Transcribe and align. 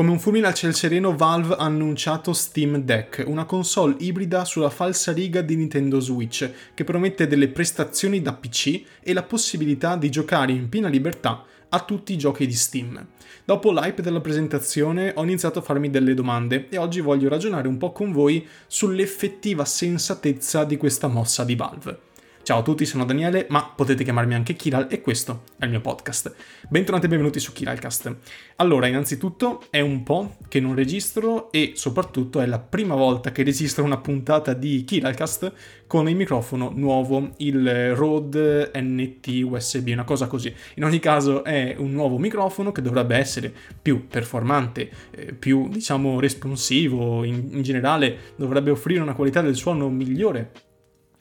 Come 0.00 0.12
un 0.12 0.18
fulmine 0.18 0.46
al 0.46 0.54
ciel 0.54 0.74
sereno, 0.74 1.14
Valve 1.14 1.56
ha 1.56 1.64
annunciato 1.64 2.32
Steam 2.32 2.78
Deck, 2.78 3.22
una 3.26 3.44
console 3.44 3.96
ibrida 3.98 4.46
sulla 4.46 4.70
falsa 4.70 5.12
riga 5.12 5.42
di 5.42 5.56
Nintendo 5.56 6.00
Switch, 6.00 6.50
che 6.72 6.84
promette 6.84 7.26
delle 7.26 7.48
prestazioni 7.48 8.22
da 8.22 8.32
PC 8.32 8.82
e 9.02 9.12
la 9.12 9.24
possibilità 9.24 9.96
di 9.96 10.08
giocare 10.08 10.52
in 10.52 10.70
piena 10.70 10.88
libertà 10.88 11.44
a 11.68 11.80
tutti 11.80 12.14
i 12.14 12.16
giochi 12.16 12.46
di 12.46 12.54
Steam. 12.54 13.08
Dopo 13.44 13.72
l'hype 13.72 14.00
della 14.00 14.22
presentazione 14.22 15.12
ho 15.14 15.22
iniziato 15.22 15.58
a 15.58 15.62
farmi 15.62 15.90
delle 15.90 16.14
domande 16.14 16.70
e 16.70 16.78
oggi 16.78 17.02
voglio 17.02 17.28
ragionare 17.28 17.68
un 17.68 17.76
po' 17.76 17.92
con 17.92 18.10
voi 18.10 18.48
sull'effettiva 18.66 19.66
sensatezza 19.66 20.64
di 20.64 20.78
questa 20.78 21.08
mossa 21.08 21.44
di 21.44 21.56
Valve. 21.56 22.08
Ciao 22.50 22.58
a 22.58 22.62
tutti, 22.62 22.84
sono 22.84 23.04
Daniele, 23.04 23.46
ma 23.50 23.62
potete 23.62 24.02
chiamarmi 24.02 24.34
anche 24.34 24.54
Kiral 24.54 24.88
e 24.90 25.00
questo 25.00 25.44
è 25.56 25.66
il 25.66 25.70
mio 25.70 25.80
podcast. 25.80 26.34
Bentornati 26.68 27.06
e 27.06 27.08
benvenuti 27.08 27.38
su 27.38 27.52
Kiralcast. 27.52 28.16
Allora, 28.56 28.88
innanzitutto 28.88 29.66
è 29.70 29.78
un 29.78 30.02
po' 30.02 30.34
che 30.48 30.58
non 30.58 30.74
registro 30.74 31.52
e 31.52 31.74
soprattutto 31.76 32.40
è 32.40 32.46
la 32.46 32.58
prima 32.58 32.96
volta 32.96 33.30
che 33.30 33.44
registro 33.44 33.84
una 33.84 33.98
puntata 33.98 34.52
di 34.52 34.82
Kiralcast 34.82 35.52
con 35.86 36.08
il 36.08 36.16
microfono 36.16 36.72
nuovo, 36.74 37.34
il 37.36 37.94
Rode 37.94 38.72
NT 38.74 39.42
USB, 39.44 39.90
una 39.92 40.02
cosa 40.02 40.26
così. 40.26 40.52
In 40.74 40.82
ogni 40.82 40.98
caso 40.98 41.44
è 41.44 41.76
un 41.78 41.92
nuovo 41.92 42.18
microfono 42.18 42.72
che 42.72 42.82
dovrebbe 42.82 43.14
essere 43.14 43.54
più 43.80 44.08
performante, 44.08 44.90
eh, 45.12 45.34
più 45.34 45.68
diciamo 45.68 46.18
responsivo, 46.18 47.22
in, 47.22 47.50
in 47.52 47.62
generale 47.62 48.34
dovrebbe 48.34 48.72
offrire 48.72 49.02
una 49.02 49.14
qualità 49.14 49.40
del 49.40 49.54
suono 49.54 49.88
migliore 49.88 50.69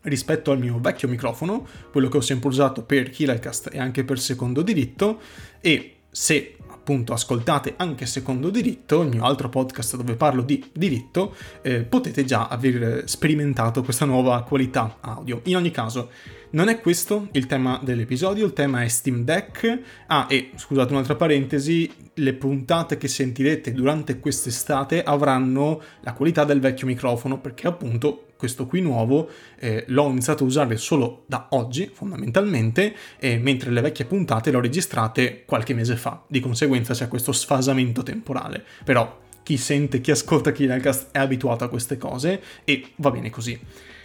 rispetto 0.10 0.52
al 0.52 0.60
mio 0.60 0.80
vecchio 0.80 1.08
microfono, 1.08 1.66
quello 1.92 2.10
che 2.10 2.18
ho 2.18 2.22
sempre 2.22 2.50
usato 2.50 2.84
per 2.84 3.10
Killercast 3.10 3.70
e 3.72 3.80
anche 3.80 4.04
per 4.04 4.20
secondo 4.20 4.62
diritto, 4.62 5.20
e 5.62 5.96
se 6.10 6.56
appunto 6.68 7.14
ascoltate 7.14 7.76
anche 7.78 8.08
secondo 8.08 8.50
diritto, 8.50 9.02
il 9.02 9.10
mio 9.10 9.24
altro 9.24 9.48
podcast 9.48 9.96
dove 9.96 10.16
parlo 10.16 10.42
di 10.42 10.64
diritto, 10.74 11.36
eh, 11.62 11.82
potete 11.82 12.26
già 12.26 12.48
aver 12.48 13.04
sperimentato 13.06 13.84
questa 13.84 14.06
nuova 14.06 14.42
qualità 14.42 14.98
audio. 15.02 15.42
In 15.44 15.56
ogni 15.56 15.70
caso, 15.70 16.10
non 16.52 16.68
è 16.68 16.80
questo 16.80 17.28
il 17.34 17.46
tema 17.46 17.80
dell'episodio, 17.84 18.44
il 18.44 18.54
tema 18.54 18.82
è 18.82 18.88
Steam 18.88 19.24
Deck. 19.24 19.82
Ah, 20.08 20.26
e 20.28 20.50
scusate 20.56 20.92
un'altra 20.92 21.16
parentesi, 21.16 21.92
le 22.16 22.34
puntate 22.34 22.98
che 22.98 23.08
sentirete 23.08 23.72
durante 23.72 24.20
quest'estate 24.20 25.04
avranno 25.04 25.80
la 26.02 26.14
qualità 26.14 26.44
del 26.44 26.60
vecchio 26.60 26.88
microfono, 26.88 27.40
perché 27.40 27.68
appunto 27.68 28.29
questo 28.40 28.66
qui 28.68 28.80
nuovo 28.80 29.30
eh, 29.60 29.84
l'ho 29.88 30.08
iniziato 30.08 30.46
a 30.46 30.48
usare 30.48 30.78
solo 30.78 31.24
da 31.26 31.48
oggi 31.50 31.92
fondamentalmente, 31.94 32.96
eh, 33.20 33.38
mentre 33.38 33.70
le 33.70 33.82
vecchie 33.82 34.06
puntate 34.06 34.50
le 34.50 34.56
ho 34.56 34.62
registrate 34.62 35.44
qualche 35.44 35.74
mese 35.74 35.98
fa, 35.98 36.24
di 36.26 36.40
conseguenza 36.40 36.94
c'è 36.94 37.10
questo 37.10 37.34
sfasamento 37.34 38.02
temporale. 38.02 38.64
Però 38.86 39.20
chi 39.44 39.58
sente, 39.58 40.00
chi 40.00 40.12
ascolta 40.12 40.54
Kinecast 40.54 41.08
è 41.12 41.20
abituato 41.20 41.66
a 41.66 41.68
queste 41.68 41.98
cose 41.98 42.42
e 42.64 42.92
va 42.96 43.12
bene 43.12 43.30
così. 43.30 43.60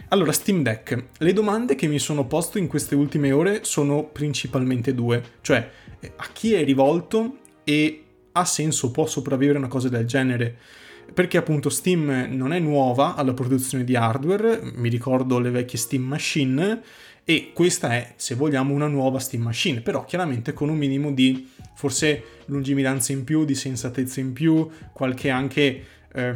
Allora, 0.09 0.33
Steam 0.33 0.63
Deck. 0.63 1.05
Le 1.17 1.31
domande 1.31 1.75
che 1.75 1.87
mi 1.87 1.97
sono 1.97 2.25
posto 2.25 2.57
in 2.57 2.67
queste 2.67 2.93
ultime 2.93 3.31
ore 3.31 3.63
sono 3.63 4.03
principalmente 4.03 4.93
due, 4.93 5.23
cioè 5.39 5.69
eh, 6.01 6.11
a 6.13 6.27
chi 6.33 6.51
è 6.51 6.65
rivolto 6.65 7.37
e 7.63 8.03
ha 8.33 8.43
senso, 8.43 8.91
può 8.91 9.05
sopravvivere 9.05 9.57
una 9.59 9.69
cosa 9.69 9.87
del 9.87 10.05
genere? 10.05 10.57
Perché 11.13 11.37
appunto 11.37 11.69
Steam 11.69 12.27
non 12.31 12.53
è 12.53 12.59
nuova 12.59 13.15
alla 13.15 13.33
produzione 13.33 13.83
di 13.83 13.95
hardware, 13.95 14.61
mi 14.75 14.89
ricordo 14.89 15.39
le 15.39 15.49
vecchie 15.49 15.77
Steam 15.77 16.03
Machine, 16.03 16.81
e 17.27 17.51
questa 17.53 17.93
è, 17.93 18.13
se 18.17 18.35
vogliamo, 18.35 18.73
una 18.73 18.87
nuova 18.87 19.17
Steam 19.17 19.41
Machine, 19.43 19.81
però 19.81 20.05
chiaramente 20.05 20.53
con 20.53 20.69
un 20.69 20.77
minimo 20.77 21.11
di 21.11 21.49
forse 21.73 22.23
lungimiranza 22.45 23.13
in 23.13 23.23
più, 23.23 23.45
di 23.45 23.55
sensatezza 23.55 24.19
in 24.19 24.31
più, 24.31 24.69
qualche 24.93 25.31
anche 25.31 25.83
eh, 26.13 26.35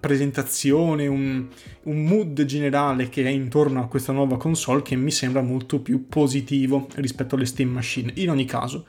presentazione, 0.00 1.06
un, 1.06 1.46
un, 1.82 2.04
mood 2.04 2.42
generale 2.44 3.08
che 3.10 3.22
è 3.22 3.28
intorno 3.28 3.82
a 3.82 3.86
questa 3.86 4.12
nuova 4.12 4.38
console 4.38 4.82
che 4.82 4.96
mi 4.96 5.10
sembra 5.10 5.42
molto 5.42 5.80
più 5.80 6.08
positivo 6.08 6.88
rispetto 6.94 7.34
alle 7.34 7.44
Steam 7.44 7.70
Machine. 7.70 8.12
In 8.16 8.30
ogni 8.30 8.46
caso, 8.46 8.86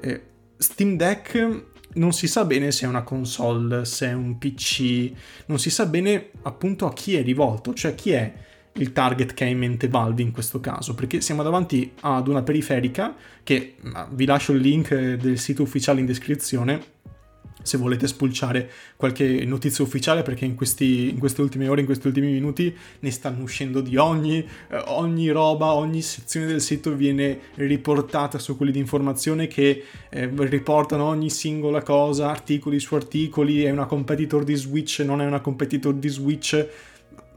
eh, 0.00 0.20
Steam 0.56 0.96
Deck 0.96 1.64
non 1.94 2.12
si 2.12 2.26
sa 2.26 2.44
bene 2.44 2.70
se 2.70 2.84
è 2.84 2.88
una 2.88 3.02
console, 3.02 3.84
se 3.84 4.08
è 4.08 4.12
un 4.12 4.38
PC, 4.38 5.10
non 5.46 5.58
si 5.58 5.70
sa 5.70 5.86
bene 5.86 6.30
appunto 6.42 6.86
a 6.86 6.92
chi 6.92 7.16
è 7.16 7.22
rivolto, 7.22 7.74
cioè 7.74 7.94
chi 7.94 8.12
è 8.12 8.32
il 8.74 8.92
target 8.92 9.34
che 9.34 9.44
ha 9.44 9.48
in 9.48 9.58
mente 9.58 9.88
Valve 9.88 10.22
in 10.22 10.30
questo 10.30 10.60
caso, 10.60 10.94
perché 10.94 11.20
siamo 11.20 11.42
davanti 11.42 11.92
ad 12.00 12.28
una 12.28 12.42
periferica 12.42 13.14
che 13.42 13.76
vi 14.10 14.24
lascio 14.24 14.52
il 14.52 14.60
link 14.60 14.94
del 14.94 15.38
sito 15.38 15.62
ufficiale 15.62 16.00
in 16.00 16.06
descrizione 16.06 16.98
se 17.62 17.76
volete 17.76 18.06
spulciare 18.06 18.70
qualche 18.96 19.44
notizia 19.44 19.84
ufficiale 19.84 20.22
perché 20.22 20.44
in, 20.44 20.54
questi, 20.54 21.10
in, 21.10 21.18
queste 21.18 21.40
ultime 21.40 21.68
ore, 21.68 21.80
in 21.80 21.86
questi 21.86 22.06
ultimi 22.06 22.30
minuti 22.30 22.74
ne 23.00 23.10
stanno 23.10 23.42
uscendo 23.42 23.80
di 23.80 23.96
ogni, 23.96 24.38
eh, 24.38 24.82
ogni 24.86 25.28
roba, 25.30 25.72
ogni 25.74 26.02
sezione 26.02 26.46
del 26.46 26.60
sito 26.60 26.94
viene 26.94 27.38
riportata 27.54 28.38
su 28.38 28.56
quelli 28.56 28.72
di 28.72 28.78
informazione 28.78 29.46
che 29.46 29.84
eh, 30.08 30.30
riportano 30.34 31.04
ogni 31.04 31.30
singola 31.30 31.82
cosa, 31.82 32.30
articoli 32.30 32.80
su 32.80 32.94
articoli, 32.94 33.62
è 33.62 33.70
una 33.70 33.86
competitor 33.86 34.44
di 34.44 34.54
Switch, 34.54 35.00
non 35.00 35.20
è 35.20 35.26
una 35.26 35.40
competitor 35.40 35.94
di 35.94 36.08
Switch, 36.08 36.66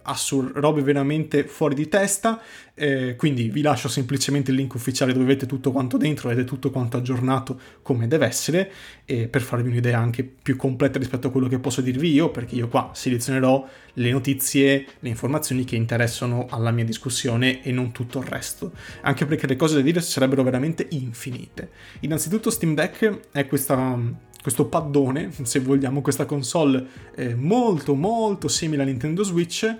assur- 0.03 0.51
robe 0.55 0.81
veramente 0.81 1.43
fuori 1.45 1.75
di 1.75 1.87
testa. 1.87 2.41
Eh, 2.75 3.15
quindi 3.15 3.49
vi 3.49 3.61
lascio 3.61 3.87
semplicemente 3.87 4.49
il 4.49 4.57
link 4.57 4.73
ufficiale 4.73 5.13
dove 5.13 5.25
avete 5.25 5.45
tutto 5.45 5.71
quanto 5.71 5.97
dentro 5.97 6.31
è 6.31 6.43
tutto 6.43 6.71
quanto 6.71 6.97
aggiornato 6.97 7.59
come 7.83 8.07
deve 8.07 8.25
essere, 8.25 8.71
eh, 9.05 9.27
per 9.27 9.41
farvi 9.41 9.69
un'idea 9.69 9.99
anche 9.99 10.23
più 10.23 10.55
completa 10.55 10.97
rispetto 10.97 11.27
a 11.27 11.31
quello 11.31 11.47
che 11.47 11.59
posso 11.59 11.81
dirvi 11.81 12.11
io, 12.11 12.31
perché 12.31 12.55
io 12.55 12.67
qua 12.67 12.89
selezionerò 12.93 13.67
le 13.93 14.11
notizie, 14.11 14.85
le 14.99 15.09
informazioni 15.09 15.63
che 15.65 15.75
interessano 15.75 16.47
alla 16.49 16.71
mia 16.71 16.85
discussione 16.85 17.63
e 17.63 17.71
non 17.71 17.91
tutto 17.91 18.19
il 18.19 18.25
resto. 18.25 18.71
Anche 19.01 19.25
perché 19.25 19.45
le 19.45 19.55
cose 19.55 19.75
da 19.75 19.81
dire 19.81 20.01
sarebbero 20.01 20.43
veramente 20.43 20.87
infinite. 20.91 21.69
Innanzitutto 22.01 22.49
Steam 22.49 22.73
Deck 22.73 23.29
è 23.31 23.47
questa 23.47 24.31
questo 24.43 24.65
paddone, 24.65 25.31
se 25.43 25.59
vogliamo, 25.61 26.01
questa 26.01 26.25
console 26.25 26.85
eh, 27.15 27.33
molto 27.33 27.95
molto 27.95 28.49
simile 28.49 28.81
a 28.81 28.85
Nintendo 28.85 29.23
Switch, 29.23 29.73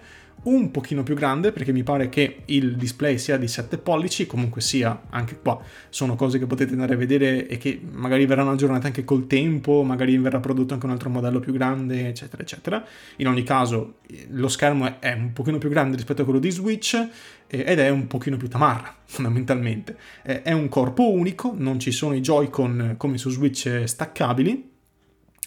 un 0.44 0.72
pochino 0.72 1.04
più 1.04 1.16
grande 1.16 1.52
perché 1.52 1.72
mi 1.72 1.84
pare 1.84 2.10
che 2.10 2.42
il 2.46 2.76
display 2.76 3.18
sia 3.18 3.38
di 3.38 3.48
7 3.48 3.78
pollici, 3.78 4.28
comunque 4.28 4.62
sia 4.62 5.04
anche 5.10 5.40
qua 5.40 5.62
sono 5.90 6.16
cose 6.16 6.40
che 6.40 6.46
potete 6.46 6.72
andare 6.72 6.96
a 6.96 6.98
vedere 6.98 7.48
e 7.48 7.58
che 7.58 7.80
magari 7.90 8.26
verranno 8.26 8.52
aggiornate 8.52 8.88
anche 8.88 9.06
col 9.06 9.28
tempo, 9.28 9.84
magari 9.84 10.18
verrà 10.18 10.40
prodotto 10.40 10.74
anche 10.74 10.86
un 10.86 10.92
altro 10.92 11.10
modello 11.10 11.40
più 11.40 11.54
grande, 11.54 12.08
eccetera, 12.08 12.42
eccetera. 12.42 12.84
In 13.18 13.28
ogni 13.28 13.44
caso 13.44 14.00
lo 14.30 14.48
schermo 14.48 15.00
è 15.00 15.14
un 15.14 15.32
pochino 15.34 15.58
più 15.58 15.70
grande 15.70 15.96
rispetto 15.96 16.22
a 16.22 16.26
quello 16.26 16.40
di 16.40 16.52
Switch 16.52 17.08
ed 17.48 17.80
è 17.80 17.90
un 17.90 18.08
pochino 18.08 18.36
più 18.36 18.50
tamarra, 18.50 18.94
fondamentalmente. 19.06 19.98
È 20.22 20.52
un 20.52 20.68
corpo 20.68 21.12
unico, 21.12 21.54
non 21.56 21.80
ci 21.80 21.92
sono 21.92 22.16
i 22.16 22.22
Joy-Con 22.22 22.96
come 22.98 23.18
su 23.18 23.30
Switch 23.30 23.84
staccabili, 23.86 24.72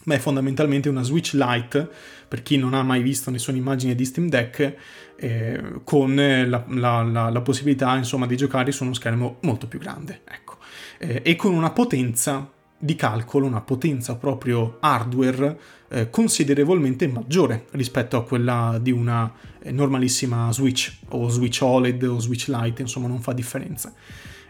ma 0.07 0.15
è 0.15 0.19
fondamentalmente 0.19 0.89
una 0.89 1.03
Switch 1.03 1.33
Lite, 1.35 1.89
per 2.29 2.43
chi 2.43 2.57
non 2.57 2.75
ha 2.75 2.83
mai 2.83 3.03
visto 3.03 3.31
nessuna 3.31 3.57
immagine 3.57 3.95
di 3.95 4.05
Steam 4.05 4.29
Deck, 4.29 4.75
eh, 5.17 5.63
con 5.85 6.15
la, 6.15 6.65
la, 6.69 7.03
la, 7.03 7.31
la, 7.31 7.41
possibilità 7.41 7.97
insomma 7.97 8.27
di 8.27 8.37
giocare 8.37 8.71
su 8.73 8.85
uno 8.85 8.95
schermo 8.95 9.39
molto 9.43 9.67
più 9.67 9.79
grande, 9.79 10.23
ecco. 10.25 10.59
eh, 10.99 11.23
e 11.25 11.37
con 11.37 11.55
una 11.55 11.71
potenza 11.71 12.51
di 12.79 12.95
calcolo, 12.95 13.47
una 13.47 13.63
potenza 13.63 14.17
proprio 14.17 14.77
hardware 14.81 15.59
eh, 15.89 16.11
considerevolmente 16.11 17.09
maggiore 17.09 17.67
rispetto 17.73 18.17
a 18.17 18.25
quella 18.25 18.79
di 18.81 18.91
una 18.91 19.33
normalissima 19.71 20.53
Switch 20.53 20.99
o 21.09 21.29
Switch 21.29 21.61
OLED 21.63 22.03
o 22.05 22.21
Switch 22.21 22.47
Lite, 22.49 22.83
insomma 22.83 23.09
non 23.09 23.21
fa 23.21 23.33
differenza. 23.33 23.93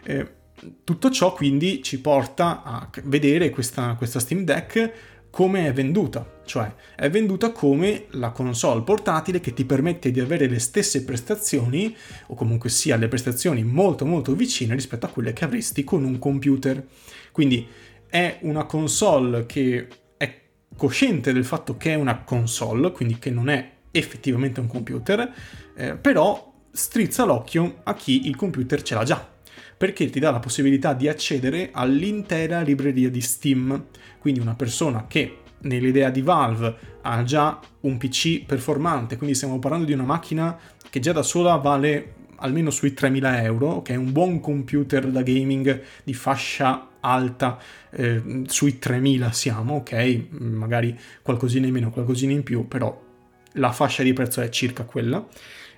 Eh, 0.03 0.35
tutto 0.83 1.09
ciò 1.11 1.33
quindi 1.33 1.83
ci 1.83 2.01
porta 2.01 2.63
a 2.63 2.89
vedere 3.03 3.49
questa, 3.49 3.93
questa 3.95 4.19
Steam 4.19 4.43
Deck 4.43 5.16
come 5.37 5.67
è 5.67 5.71
venduta, 5.71 6.41
cioè 6.45 6.73
è 6.95 7.11
venduta 7.11 7.51
come 7.51 8.05
la 8.13 8.31
console 8.31 8.81
portatile 8.81 9.39
che 9.39 9.53
ti 9.53 9.65
permette 9.65 10.09
di 10.09 10.19
avere 10.19 10.47
le 10.47 10.57
stesse 10.57 11.03
prestazioni 11.03 11.95
o 12.29 12.33
comunque 12.33 12.71
sia 12.71 12.95
le 12.95 13.07
prestazioni 13.07 13.63
molto 13.63 14.03
molto 14.03 14.33
vicine 14.33 14.73
rispetto 14.73 15.05
a 15.05 15.09
quelle 15.09 15.33
che 15.33 15.45
avresti 15.45 15.83
con 15.83 16.03
un 16.03 16.17
computer. 16.17 16.83
Quindi 17.31 17.67
è 18.07 18.39
una 18.41 18.65
console 18.65 19.45
che 19.45 19.87
è 20.17 20.41
cosciente 20.75 21.31
del 21.31 21.45
fatto 21.45 21.77
che 21.77 21.91
è 21.91 21.95
una 21.95 22.23
console, 22.23 22.91
quindi 22.91 23.19
che 23.19 23.29
non 23.29 23.49
è 23.49 23.73
effettivamente 23.91 24.59
un 24.59 24.65
computer, 24.65 25.31
eh, 25.75 25.97
però 25.97 26.51
strizza 26.71 27.25
l'occhio 27.25 27.81
a 27.83 27.93
chi 27.93 28.25
il 28.25 28.35
computer 28.35 28.81
ce 28.81 28.95
l'ha 28.95 29.03
già 29.03 29.35
perché 29.77 30.09
ti 30.09 30.19
dà 30.19 30.31
la 30.31 30.39
possibilità 30.39 30.93
di 30.93 31.07
accedere 31.07 31.69
all'intera 31.71 32.61
libreria 32.61 33.09
di 33.09 33.21
Steam. 33.21 33.85
Quindi 34.19 34.39
una 34.39 34.55
persona 34.55 35.05
che 35.07 35.37
nell'idea 35.59 36.09
di 36.09 36.21
Valve 36.21 36.75
ha 37.01 37.23
già 37.23 37.59
un 37.81 37.97
PC 37.97 38.45
performante, 38.45 39.17
quindi 39.17 39.35
stiamo 39.35 39.59
parlando 39.59 39.85
di 39.85 39.93
una 39.93 40.03
macchina 40.03 40.57
che 40.89 40.99
già 40.99 41.11
da 41.11 41.23
sola 41.23 41.55
vale 41.55 42.15
almeno 42.37 42.69
sui 42.69 42.91
3.000 42.91 43.43
euro, 43.43 43.81
che 43.81 43.93
è 43.93 43.97
un 43.97 44.11
buon 44.11 44.39
computer 44.39 45.07
da 45.07 45.21
gaming 45.21 45.81
di 46.03 46.13
fascia 46.13 46.89
alta, 46.99 47.57
eh, 47.91 48.43
sui 48.47 48.79
3000 48.79 49.31
siamo, 49.31 49.75
ok, 49.75 50.27
magari 50.39 50.97
qualcosina 51.21 51.67
in 51.67 51.73
meno, 51.73 51.89
qualcosina 51.89 52.33
in 52.33 52.43
più, 52.43 52.67
però 52.67 53.05
la 53.53 53.71
fascia 53.71 54.03
di 54.03 54.13
prezzo 54.13 54.41
è 54.41 54.49
circa 54.49 54.83
quella. 54.83 55.25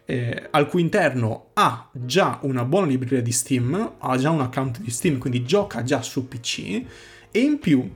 Eh, 0.10 0.48
al 0.50 0.68
cui 0.68 0.82
interno 0.82 1.50
ha 1.54 1.88
già 1.92 2.40
una 2.42 2.66
buona 2.66 2.88
libreria 2.88 3.22
di 3.22 3.32
Steam, 3.32 3.94
ha 4.00 4.18
già 4.18 4.32
un 4.32 4.42
account 4.42 4.80
di 4.80 4.90
Steam, 4.90 5.20
quindi 5.20 5.46
gioca 5.46 5.84
già 5.84 6.02
su 6.02 6.28
PC 6.28 6.84
e 7.30 7.40
in 7.40 7.60
più 7.60 7.88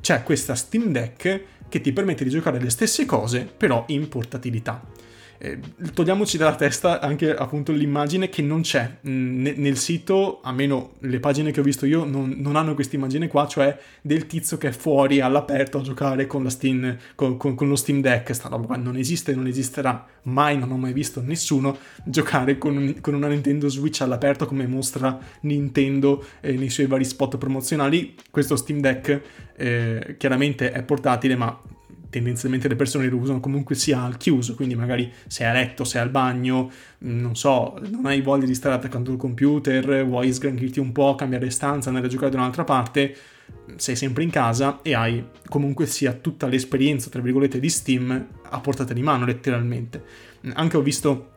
c'è 0.00 0.22
questa 0.22 0.54
Steam 0.54 0.92
Deck 0.92 1.42
che 1.68 1.80
ti 1.80 1.92
permette 1.92 2.22
di 2.22 2.30
giocare 2.30 2.60
le 2.60 2.70
stesse 2.70 3.04
cose 3.04 3.44
però 3.56 3.82
in 3.88 4.08
portatilità 4.08 4.80
eh, 5.38 5.58
togliamoci 5.92 6.36
dalla 6.36 6.54
testa 6.54 7.00
anche 7.00 7.34
appunto 7.34 7.72
l'immagine 7.72 8.28
che 8.28 8.42
non 8.42 8.62
c'è. 8.62 8.98
Mm, 9.08 9.46
nel 9.56 9.76
sito, 9.76 10.40
almeno 10.42 10.92
le 11.00 11.20
pagine 11.20 11.50
che 11.50 11.60
ho 11.60 11.62
visto 11.62 11.86
io 11.86 12.04
non, 12.04 12.34
non 12.38 12.56
hanno 12.56 12.74
questa 12.74 12.96
immagine 12.96 13.28
qua, 13.28 13.46
cioè 13.46 13.76
del 14.00 14.26
tizio 14.26 14.56
che 14.56 14.68
è 14.68 14.72
fuori 14.72 15.20
all'aperto 15.20 15.78
a 15.78 15.82
giocare 15.82 16.26
con, 16.26 16.48
Steam, 16.50 16.96
con, 17.14 17.36
con, 17.36 17.54
con 17.54 17.68
lo 17.68 17.76
Steam 17.76 18.00
Deck, 18.00 18.34
sta 18.34 18.48
roba 18.48 18.66
qua 18.66 18.76
non 18.76 18.96
esiste, 18.96 19.34
non 19.34 19.46
esisterà 19.46 20.06
mai, 20.22 20.58
non 20.58 20.70
ho 20.72 20.76
mai 20.76 20.92
visto 20.92 21.20
nessuno 21.22 21.76
giocare 22.04 22.58
con, 22.58 22.96
con 23.00 23.14
una 23.14 23.28
Nintendo 23.28 23.68
Switch 23.68 24.00
all'aperto 24.00 24.46
come 24.46 24.66
mostra 24.66 25.18
Nintendo 25.40 26.24
eh, 26.40 26.52
nei 26.52 26.70
suoi 26.70 26.86
vari 26.86 27.04
spot 27.04 27.36
promozionali, 27.36 28.14
questo 28.30 28.56
Steam 28.56 28.80
Deck 28.80 29.20
eh, 29.56 30.14
chiaramente 30.18 30.72
è 30.72 30.82
portatile 30.82 31.36
ma 31.36 31.58
tendenzialmente 32.16 32.66
le 32.66 32.76
persone 32.76 33.08
lo 33.08 33.18
usano 33.18 33.40
comunque 33.40 33.74
sia 33.74 34.02
al 34.02 34.16
chiuso, 34.16 34.54
quindi 34.54 34.74
magari 34.74 35.12
sei 35.26 35.46
a 35.46 35.52
letto, 35.52 35.84
sei 35.84 36.00
al 36.00 36.08
bagno, 36.08 36.70
mm, 37.04 37.20
non 37.20 37.36
so, 37.36 37.78
non 37.90 38.06
hai 38.06 38.22
voglia 38.22 38.46
di 38.46 38.54
stare 38.54 38.74
attaccando 38.74 39.12
il 39.12 39.18
computer, 39.18 40.06
vuoi 40.06 40.32
sgranchirti 40.32 40.80
un 40.80 40.92
po', 40.92 41.14
cambiare 41.14 41.50
stanza, 41.50 41.88
andare 41.88 42.06
a 42.06 42.10
giocare 42.10 42.30
da 42.30 42.38
un'altra 42.38 42.64
parte, 42.64 43.14
sei 43.76 43.96
sempre 43.96 44.22
in 44.22 44.30
casa 44.30 44.80
e 44.80 44.94
hai 44.94 45.22
comunque 45.48 45.84
sia 45.84 46.12
tutta 46.12 46.46
l'esperienza, 46.46 47.10
tra 47.10 47.20
virgolette, 47.20 47.60
di 47.60 47.68
Steam 47.68 48.26
a 48.48 48.60
portata 48.60 48.94
di 48.94 49.02
mano, 49.02 49.26
letteralmente. 49.26 50.02
Anche 50.54 50.76
ho 50.78 50.82
visto 50.82 51.32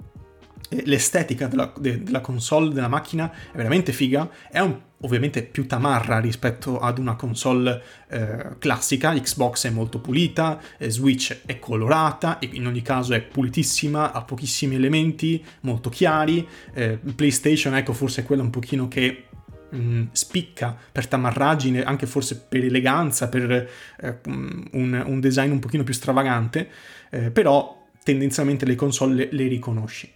l'estetica 0.69 1.47
della, 1.47 1.71
de, 1.77 2.03
della 2.03 2.21
console, 2.21 2.73
della 2.73 2.87
macchina, 2.87 3.31
è 3.51 3.55
veramente 3.55 3.91
figa, 3.91 4.29
è 4.49 4.59
un 4.59 4.87
ovviamente 5.01 5.43
più 5.43 5.65
tamarra 5.65 6.19
rispetto 6.19 6.79
ad 6.79 6.97
una 6.97 7.15
console 7.15 7.81
eh, 8.09 8.57
classica, 8.57 9.13
Xbox 9.13 9.67
è 9.67 9.69
molto 9.69 9.99
pulita, 9.99 10.59
eh, 10.77 10.89
Switch 10.89 11.41
è 11.45 11.59
colorata, 11.59 12.37
in 12.41 12.67
ogni 12.67 12.81
caso 12.81 13.13
è 13.13 13.21
pulitissima, 13.21 14.11
ha 14.11 14.21
pochissimi 14.23 14.75
elementi, 14.75 15.43
molto 15.61 15.89
chiari, 15.89 16.45
eh, 16.73 16.99
PlayStation 17.15 17.75
ecco 17.75 17.93
forse 17.93 18.21
è 18.21 18.25
quella 18.25 18.41
un 18.41 18.49
pochino 18.49 18.87
che 18.87 19.25
mm, 19.73 20.07
spicca 20.11 20.75
per 20.91 21.07
tamarragine, 21.07 21.83
anche 21.83 22.05
forse 22.05 22.37
per 22.37 22.63
eleganza, 22.63 23.29
per 23.29 23.51
eh, 24.01 24.19
un, 24.25 25.03
un, 25.05 25.19
design 25.19 25.51
un 25.51 25.59
pochino 25.59 25.83
più 25.83 25.93
stravagante, 25.93 26.69
eh, 27.09 27.31
però 27.31 27.87
tendenzialmente 28.03 28.65
le 28.65 28.75
console 28.75 29.13
le, 29.13 29.29
le 29.31 29.47
riconosci. 29.47 30.11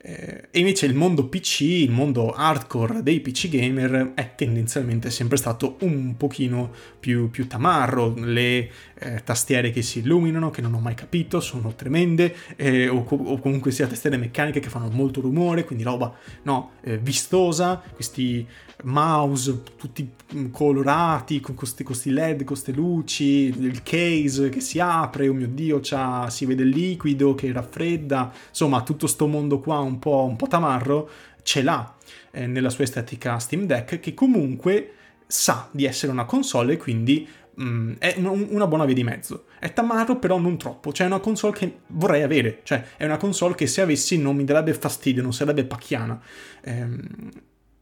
Eh, 0.00 0.48
e 0.52 0.58
invece 0.60 0.86
il 0.86 0.94
mondo 0.94 1.26
PC, 1.26 1.60
il 1.62 1.90
mondo 1.90 2.30
hardcore 2.30 3.02
dei 3.02 3.18
PC 3.20 3.48
gamer 3.48 4.12
è 4.14 4.34
tendenzialmente 4.36 5.10
sempre 5.10 5.36
stato 5.36 5.76
un 5.80 6.16
pochino 6.16 6.72
più, 7.00 7.30
più 7.30 7.48
tamarro, 7.48 8.14
le 8.16 8.70
eh, 9.00 9.22
tastiere 9.22 9.70
che 9.70 9.82
si 9.82 10.00
illuminano, 10.00 10.50
che 10.50 10.60
non 10.60 10.74
ho 10.74 10.80
mai 10.80 10.94
capito, 10.94 11.40
sono 11.40 11.74
tremende, 11.74 12.34
eh, 12.56 12.88
o, 12.88 13.04
o, 13.08 13.38
comunque 13.38 13.70
sia 13.70 13.86
tastiere 13.86 14.16
meccaniche 14.16 14.60
che 14.60 14.68
fanno 14.68 14.88
molto 14.90 15.20
rumore, 15.20 15.64
quindi 15.64 15.84
roba 15.84 16.12
no, 16.42 16.72
eh, 16.82 16.98
vistosa, 16.98 17.82
questi 17.94 18.46
mouse 18.84 19.62
tutti 19.76 20.08
colorati 20.52 21.40
con 21.40 21.54
questi, 21.54 21.82
questi 21.82 22.10
led, 22.10 22.44
queste 22.44 22.72
luci, 22.72 23.54
il 23.58 23.82
case 23.82 24.48
che 24.48 24.60
si 24.60 24.78
apre, 24.78 25.28
oh 25.28 25.34
mio 25.34 25.48
dio, 25.48 25.80
si 25.82 26.46
vede 26.46 26.62
il 26.62 26.68
liquido 26.68 27.34
che 27.34 27.52
raffredda, 27.52 28.32
insomma 28.48 28.82
tutto 28.82 29.06
sto 29.06 29.26
mondo 29.26 29.60
qua 29.60 29.78
un 29.78 29.98
po', 29.98 30.24
un 30.24 30.36
po 30.36 30.46
tamarro 30.46 31.10
ce 31.42 31.62
l'ha 31.62 31.96
eh, 32.30 32.46
nella 32.46 32.68
sua 32.68 32.84
estetica 32.84 33.38
Steam 33.38 33.64
Deck 33.64 34.00
che 34.00 34.12
comunque 34.12 34.92
sa 35.26 35.68
di 35.70 35.84
essere 35.84 36.12
una 36.12 36.24
console 36.24 36.74
e 36.74 36.76
quindi 36.76 37.26
mm, 37.60 37.92
è 37.98 38.14
un, 38.18 38.46
una 38.50 38.66
buona 38.66 38.84
via 38.84 38.94
di 38.94 39.04
mezzo. 39.04 39.46
È 39.58 39.72
tamarro 39.72 40.18
però 40.18 40.38
non 40.38 40.56
troppo, 40.58 40.92
cioè 40.92 41.06
è 41.06 41.10
una 41.10 41.20
console 41.20 41.56
che 41.56 41.78
vorrei 41.88 42.22
avere, 42.22 42.60
cioè 42.62 42.84
è 42.96 43.04
una 43.04 43.16
console 43.16 43.54
che 43.54 43.66
se 43.66 43.80
avessi 43.80 44.18
non 44.18 44.36
mi 44.36 44.44
darebbe 44.44 44.74
fastidio, 44.74 45.22
non 45.22 45.32
sarebbe 45.32 45.64
pacchiana. 45.64 46.20
Ehm, 46.62 47.30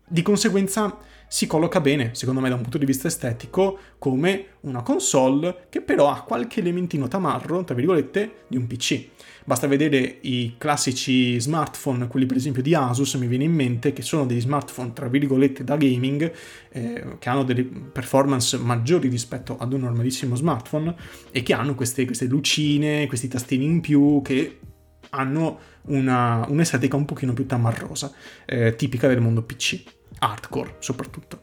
di 0.08 0.22
conseguenza 0.22 0.96
si 1.28 1.46
colloca 1.46 1.80
bene, 1.80 2.10
secondo 2.14 2.40
me 2.40 2.48
da 2.48 2.54
un 2.54 2.62
punto 2.62 2.78
di 2.78 2.84
vista 2.84 3.08
estetico, 3.08 3.78
come 3.98 4.46
una 4.60 4.82
console 4.82 5.66
che 5.68 5.80
però 5.80 6.10
ha 6.10 6.22
qualche 6.22 6.60
elementino 6.60 7.08
tamarro, 7.08 7.64
tra 7.64 7.74
virgolette, 7.74 8.44
di 8.48 8.56
un 8.56 8.66
PC. 8.66 9.08
Basta 9.44 9.66
vedere 9.66 10.18
i 10.22 10.54
classici 10.58 11.38
smartphone, 11.40 12.08
quelli 12.08 12.26
per 12.26 12.36
esempio 12.36 12.62
di 12.62 12.74
Asus, 12.74 13.14
mi 13.14 13.26
viene 13.26 13.44
in 13.44 13.52
mente, 13.52 13.92
che 13.92 14.02
sono 14.02 14.26
degli 14.26 14.40
smartphone, 14.40 14.92
tra 14.92 15.08
virgolette, 15.08 15.62
da 15.62 15.76
gaming, 15.76 16.32
eh, 16.70 17.16
che 17.18 17.28
hanno 17.28 17.44
delle 17.44 17.64
performance 17.64 18.56
maggiori 18.58 19.08
rispetto 19.08 19.56
ad 19.56 19.72
un 19.72 19.80
normalissimo 19.80 20.34
smartphone 20.34 20.94
e 21.30 21.42
che 21.42 21.52
hanno 21.52 21.74
queste, 21.74 22.04
queste 22.04 22.26
lucine, 22.26 23.06
questi 23.06 23.28
tastini 23.28 23.64
in 23.64 23.80
più 23.80 24.20
che 24.22 24.58
hanno 25.10 25.58
una, 25.82 26.44
un'estetica 26.48 26.96
un 26.96 27.04
pochino 27.04 27.32
più 27.32 27.46
tamarrosa, 27.46 28.12
eh, 28.44 28.74
tipica 28.74 29.06
del 29.06 29.20
mondo 29.20 29.42
PC, 29.42 29.82
hardcore 30.18 30.76
soprattutto. 30.78 31.42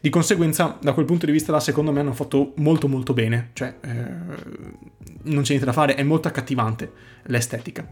Di 0.00 0.10
conseguenza, 0.10 0.78
da 0.80 0.94
quel 0.94 1.06
punto 1.06 1.26
di 1.26 1.32
vista 1.32 1.52
là, 1.52 1.60
secondo 1.60 1.92
me 1.92 2.00
hanno 2.00 2.12
fatto 2.12 2.54
molto 2.56 2.88
molto 2.88 3.12
bene, 3.12 3.50
cioè 3.52 3.76
eh, 3.80 3.90
non 5.22 5.42
c'è 5.42 5.50
niente 5.50 5.64
da 5.64 5.72
fare, 5.72 5.94
è 5.94 6.02
molto 6.02 6.26
accattivante 6.26 6.92
l'estetica. 7.24 7.86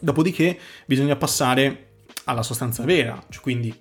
Dopodiché 0.00 0.58
bisogna 0.86 1.14
passare 1.14 1.90
alla 2.24 2.42
sostanza 2.42 2.84
vera, 2.84 3.22
cioè 3.28 3.42
quindi 3.42 3.72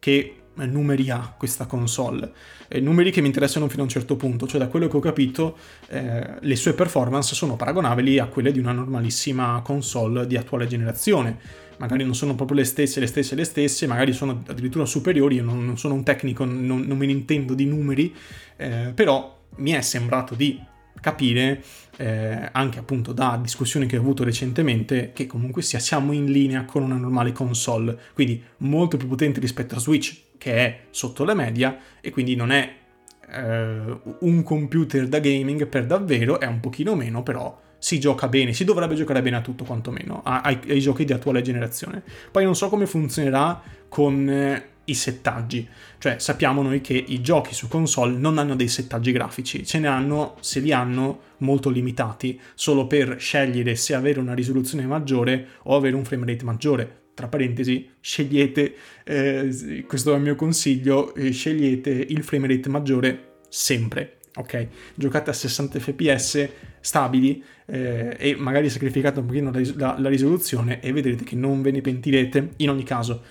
che 0.00 0.34
numeri 0.66 1.10
ha 1.10 1.34
questa 1.36 1.66
console, 1.66 2.32
eh, 2.68 2.80
numeri 2.80 3.10
che 3.10 3.20
mi 3.20 3.26
interessano 3.26 3.68
fino 3.68 3.82
a 3.82 3.84
un 3.84 3.90
certo 3.90 4.16
punto, 4.16 4.46
cioè 4.46 4.60
da 4.60 4.68
quello 4.68 4.88
che 4.88 4.96
ho 4.96 5.00
capito 5.00 5.56
eh, 5.88 6.34
le 6.40 6.56
sue 6.56 6.72
performance 6.74 7.34
sono 7.34 7.56
paragonabili 7.56 8.18
a 8.18 8.26
quelle 8.26 8.52
di 8.52 8.58
una 8.58 8.72
normalissima 8.72 9.60
console 9.64 10.26
di 10.26 10.36
attuale 10.36 10.66
generazione, 10.66 11.38
magari 11.78 12.04
non 12.04 12.14
sono 12.14 12.34
proprio 12.34 12.58
le 12.58 12.64
stesse, 12.64 13.00
le 13.00 13.06
stesse, 13.06 13.34
le 13.34 13.44
stesse, 13.44 13.86
magari 13.86 14.12
sono 14.12 14.42
addirittura 14.46 14.84
superiori, 14.84 15.36
io 15.36 15.44
non, 15.44 15.64
non 15.64 15.78
sono 15.78 15.94
un 15.94 16.04
tecnico, 16.04 16.44
non, 16.44 16.80
non 16.80 16.96
me 16.96 17.06
ne 17.06 17.12
intendo 17.12 17.54
di 17.54 17.66
numeri, 17.66 18.14
eh, 18.56 18.92
però 18.94 19.36
mi 19.56 19.72
è 19.72 19.80
sembrato 19.80 20.34
di 20.34 20.60
capire, 21.00 21.62
eh, 21.96 22.48
anche 22.52 22.78
appunto 22.78 23.12
da 23.12 23.38
discussioni 23.40 23.86
che 23.86 23.96
ho 23.96 24.00
avuto 24.00 24.24
recentemente, 24.24 25.12
che 25.12 25.26
comunque 25.26 25.62
sia, 25.62 25.78
siamo 25.78 26.12
in 26.12 26.26
linea 26.26 26.64
con 26.64 26.82
una 26.82 26.96
normale 26.96 27.32
console, 27.32 27.98
quindi 28.14 28.42
molto 28.58 28.96
più 28.96 29.08
potente 29.08 29.40
rispetto 29.40 29.74
a 29.74 29.78
Switch, 29.78 30.22
che 30.38 30.54
è 30.54 30.80
sotto 30.90 31.24
la 31.24 31.34
media 31.34 31.78
e 32.00 32.10
quindi 32.10 32.36
non 32.36 32.50
è 32.50 32.74
eh, 33.30 34.00
un 34.20 34.42
computer 34.42 35.08
da 35.08 35.18
gaming 35.18 35.66
per 35.66 35.86
davvero, 35.86 36.40
è 36.40 36.46
un 36.46 36.60
pochino 36.60 36.94
meno, 36.94 37.22
però 37.22 37.60
si 37.78 38.00
gioca 38.00 38.28
bene, 38.28 38.52
si 38.52 38.64
dovrebbe 38.64 38.94
giocare 38.94 39.22
bene 39.22 39.36
a 39.36 39.40
tutto 39.40 39.64
quantomeno, 39.64 40.22
ai, 40.24 40.58
ai 40.68 40.80
giochi 40.80 41.04
di 41.04 41.12
attuale 41.12 41.42
generazione. 41.42 42.02
Poi 42.30 42.44
non 42.44 42.56
so 42.56 42.68
come 42.68 42.86
funzionerà 42.86 43.60
con 43.88 44.28
eh, 44.28 44.68
i 44.88 44.94
settaggi, 44.94 45.66
cioè 45.98 46.18
sappiamo 46.18 46.62
noi 46.62 46.80
che 46.80 46.94
i 46.94 47.20
giochi 47.20 47.54
su 47.54 47.68
console 47.68 48.16
non 48.16 48.38
hanno 48.38 48.54
dei 48.54 48.68
settaggi 48.68 49.12
grafici, 49.12 49.64
ce 49.64 49.78
ne 49.78 49.88
hanno, 49.88 50.36
se 50.40 50.60
li 50.60 50.72
hanno, 50.72 51.20
molto 51.38 51.70
limitati, 51.70 52.38
solo 52.54 52.86
per 52.86 53.16
scegliere 53.18 53.76
se 53.76 53.94
avere 53.94 54.18
una 54.18 54.34
risoluzione 54.34 54.86
maggiore 54.86 55.46
o 55.64 55.76
avere 55.76 55.94
un 55.94 56.04
frame 56.04 56.26
rate 56.26 56.44
maggiore 56.44 57.02
tra 57.18 57.26
parentesi, 57.26 57.88
scegliete, 57.98 58.74
eh, 59.02 59.84
questo 59.88 60.12
è 60.12 60.16
il 60.16 60.22
mio 60.22 60.36
consiglio, 60.36 61.12
eh, 61.16 61.32
scegliete 61.32 61.90
il 61.90 62.22
frame 62.22 62.46
rate 62.46 62.68
maggiore 62.68 63.38
sempre, 63.48 64.18
ok? 64.36 64.68
Giocate 64.94 65.30
a 65.30 65.32
60 65.32 65.80
fps 65.80 66.48
stabili 66.80 67.42
eh, 67.66 68.16
e 68.16 68.36
magari 68.36 68.70
sacrificate 68.70 69.18
un 69.18 69.26
pochino 69.26 69.50
la, 69.50 69.60
la, 69.74 69.96
la, 69.98 70.08
risoluzione 70.08 70.80
e 70.80 70.92
vedrete 70.92 71.24
che 71.24 71.34
non 71.34 71.60
ve 71.60 71.72
ne 71.72 71.80
pentirete. 71.80 72.50
In 72.58 72.70
ogni 72.70 72.84
caso, 72.84 73.22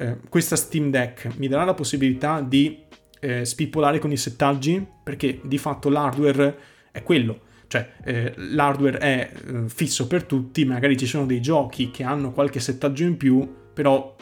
eh, 0.00 0.16
questa 0.30 0.56
Steam 0.56 0.90
Deck 0.90 1.36
mi 1.36 1.46
darà 1.46 1.64
la 1.64 1.74
possibilità 1.74 2.40
di 2.40 2.78
eh, 3.20 3.44
spippolare 3.44 3.98
con 3.98 4.10
i 4.10 4.16
settaggi 4.16 4.84
perché 5.04 5.40
di 5.42 5.58
fatto 5.58 5.90
l'hardware 5.90 6.56
è 6.90 7.02
quello. 7.02 7.48
Cioè, 7.66 7.92
eh, 8.04 8.32
l'hardware 8.36 8.98
è 8.98 9.30
eh, 9.32 9.68
fisso 9.68 10.06
per 10.06 10.24
tutti, 10.24 10.64
magari 10.64 10.96
ci 10.96 11.06
sono 11.06 11.26
dei 11.26 11.42
giochi 11.42 11.90
che 11.90 12.02
hanno 12.02 12.32
qualche 12.32 12.60
settaggio 12.60 13.04
in 13.04 13.16
più, 13.16 13.46
però 13.74 14.16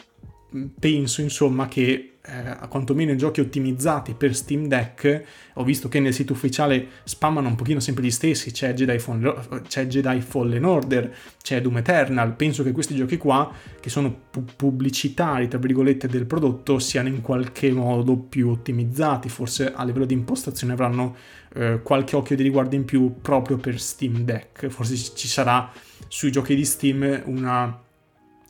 penso 0.77 1.21
insomma 1.21 1.67
che 1.67 2.18
eh, 2.29 2.67
quantomeno 2.67 3.15
giochi 3.15 3.41
ottimizzati 3.41 4.13
per 4.13 4.35
Steam 4.35 4.67
Deck, 4.67 5.23
ho 5.53 5.63
visto 5.63 5.89
che 5.89 5.99
nel 5.99 6.13
sito 6.13 6.33
ufficiale 6.33 6.87
spammano 7.03 7.47
un 7.47 7.55
pochino 7.55 7.79
sempre 7.79 8.03
gli 8.03 8.11
stessi, 8.11 8.51
c'è 8.51 8.73
Jedi, 8.73 8.99
Fallen, 8.99 9.63
c'è 9.67 9.87
Jedi 9.87 10.21
Fallen 10.21 10.63
Order, 10.63 11.13
c'è 11.41 11.61
Doom 11.61 11.77
Eternal, 11.77 12.35
penso 12.35 12.63
che 12.63 12.71
questi 12.71 12.95
giochi 12.95 13.17
qua, 13.17 13.51
che 13.79 13.89
sono 13.89 14.15
pu- 14.29 14.45
pubblicitari, 14.55 15.47
tra 15.47 15.57
virgolette, 15.57 16.07
del 16.07 16.25
prodotto, 16.25 16.79
siano 16.79 17.07
in 17.07 17.21
qualche 17.21 17.71
modo 17.71 18.15
più 18.15 18.49
ottimizzati, 18.49 19.29
forse 19.29 19.73
a 19.73 19.83
livello 19.83 20.05
di 20.05 20.13
impostazione 20.13 20.73
avranno 20.73 21.15
eh, 21.55 21.81
qualche 21.81 22.15
occhio 22.15 22.35
di 22.35 22.43
riguardo 22.43 22.75
in 22.75 22.85
più 22.85 23.15
proprio 23.21 23.57
per 23.57 23.79
Steam 23.79 24.19
Deck, 24.19 24.67
forse 24.67 24.95
ci 24.95 25.27
sarà 25.27 25.71
sui 26.07 26.31
giochi 26.31 26.55
di 26.55 26.65
Steam 26.65 27.23
una 27.25 27.87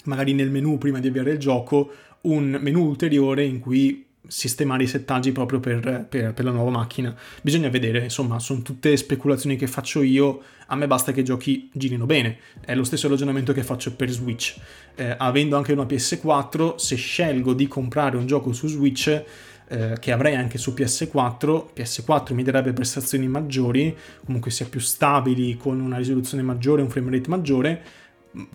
magari 0.06 0.34
nel 0.34 0.50
menu 0.50 0.78
prima 0.78 1.00
di 1.00 1.08
avviare 1.08 1.32
il 1.32 1.38
gioco 1.38 1.92
un 2.22 2.58
menu 2.62 2.86
ulteriore 2.86 3.44
in 3.44 3.60
cui 3.60 4.06
sistemare 4.28 4.84
i 4.84 4.88
settaggi 4.88 5.32
proprio 5.32 5.60
per, 5.60 6.06
per, 6.08 6.34
per, 6.34 6.44
la 6.46 6.52
nuova 6.52 6.70
macchina. 6.70 7.16
Bisogna 7.42 7.70
vedere, 7.70 8.04
insomma, 8.04 8.40
sono 8.40 8.62
tutte 8.62 8.96
speculazioni 8.96 9.56
che 9.56 9.68
faccio 9.68 10.02
io, 10.02 10.42
a 10.68 10.76
me 10.76 10.88
basta 10.88 11.12
che 11.12 11.22
i 11.22 11.24
giochi 11.24 11.70
girino 11.74 12.06
bene. 12.06 12.38
È 12.62 12.76
lo 12.76 12.84
stesso 12.84 13.08
ragionamento 13.08 13.54
che 13.54 13.64
faccio 13.64 13.96
per 13.96 14.10
Switch. 14.10 14.56
Eh, 14.96 15.16
avendo 15.18 15.58
anche 15.58 15.74
una 15.74 15.84
PS4, 15.84 16.76
se 16.76 16.96
scelgo 16.96 17.54
di 17.54 17.68
comprare 17.68 18.18
un 18.18 18.28
gioco 18.28 18.54
su 18.54 18.68
Switch, 18.68 19.24
eh, 19.72 19.98
che 20.00 20.12
avrei 20.12 20.36
anche 20.36 20.58
su 20.58 20.74
PS4, 20.76 21.70
PS4 21.76 22.34
mi 22.34 22.44
darebbe 22.44 22.74
prestazioni 22.74 23.28
maggiori, 23.28 23.96
comunque 24.26 24.52
sia 24.52 24.66
più 24.68 24.80
stabili, 24.80 25.58
con 25.58 25.80
una 25.80 25.98
risoluzione 25.98 26.44
maggiore, 26.44 26.82
un 26.82 26.90
frame 26.90 27.12
rate 27.12 27.30
maggiore, 27.30 27.84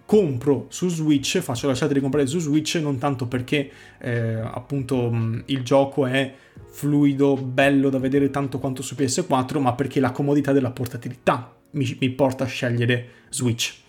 compro 0.05 0.67
su 0.69 0.89
Switch, 0.89 1.39
faccio 1.41 1.67
la 1.67 1.75
scelta 1.75 1.95
di 1.95 2.01
comprare 2.01 2.27
su 2.27 2.39
Switch 2.39 2.77
non 2.77 2.99
tanto 2.99 3.27
perché 3.27 3.71
eh, 3.99 4.35
appunto 4.41 5.11
il 5.47 5.63
gioco 5.63 6.07
è 6.07 6.33
fluido, 6.67 7.37
bello 7.37 7.91
da 7.91 7.99
vedere 7.99 8.31
tanto 8.31 8.59
quanto 8.59 8.83
su 8.83 8.95
PS4, 8.95 9.61
ma 9.61 9.75
perché 9.75 10.01
la 10.01 10.13
comodità 10.13 10.53
della 10.53 10.71
portatilità 10.71 11.55
mi, 11.73 11.97
mi 12.01 12.11
porta 12.11 12.45
a 12.45 12.47
scegliere 12.47 13.09
Switch. 13.31 13.83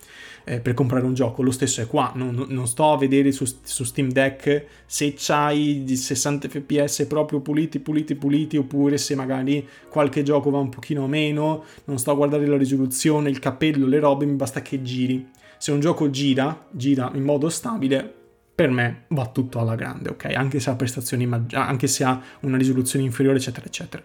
Eh, 0.47 0.59
per 0.59 0.75
comprare 0.75 1.03
un 1.03 1.15
gioco. 1.15 1.41
Lo 1.41 1.49
stesso 1.49 1.81
è 1.81 1.87
qua, 1.87 2.11
non, 2.13 2.45
non 2.49 2.67
sto 2.67 2.91
a 2.91 2.97
vedere 2.99 3.31
su, 3.31 3.45
su, 3.63 3.83
Steam 3.83 4.11
Deck 4.11 4.65
se 4.85 5.15
c'hai 5.17 5.83
60 5.87 6.47
fps 6.49 7.05
proprio 7.09 7.39
puliti, 7.39 7.79
puliti, 7.79 8.13
puliti, 8.13 8.55
oppure 8.55 8.99
se 8.99 9.15
magari 9.15 9.67
qualche 9.89 10.21
gioco 10.21 10.51
va 10.51 10.59
un 10.59 10.69
pochino 10.69 11.07
meno, 11.07 11.63
non 11.85 11.97
sto 11.97 12.11
a 12.11 12.13
guardare 12.13 12.45
la 12.45 12.57
risoluzione, 12.57 13.31
il 13.31 13.39
capello, 13.39 13.87
le 13.87 13.97
robe, 13.97 14.25
mi 14.25 14.35
basta 14.35 14.61
che 14.61 14.83
giri 14.83 15.27
se 15.57 15.71
un 15.71 15.79
gioco 15.79 16.09
gira, 16.09 16.67
gira 16.71 17.11
in 17.13 17.23
modo 17.23 17.49
stabile, 17.49 18.13
per 18.55 18.69
me 18.69 19.03
va 19.09 19.27
tutto 19.27 19.59
alla 19.59 19.75
grande, 19.75 20.09
ok? 20.09 20.25
Anche 20.33 20.61
se 20.61 20.69
ha 20.69 20.75
prestazioni 20.75 21.25
maggiori, 21.25 21.61
anche 21.61 21.87
se 21.87 22.05
ha 22.05 22.21
una 22.41 22.55
risoluzione 22.55 23.03
inferiore, 23.03 23.37
eccetera, 23.37 23.65
eccetera. 23.65 24.03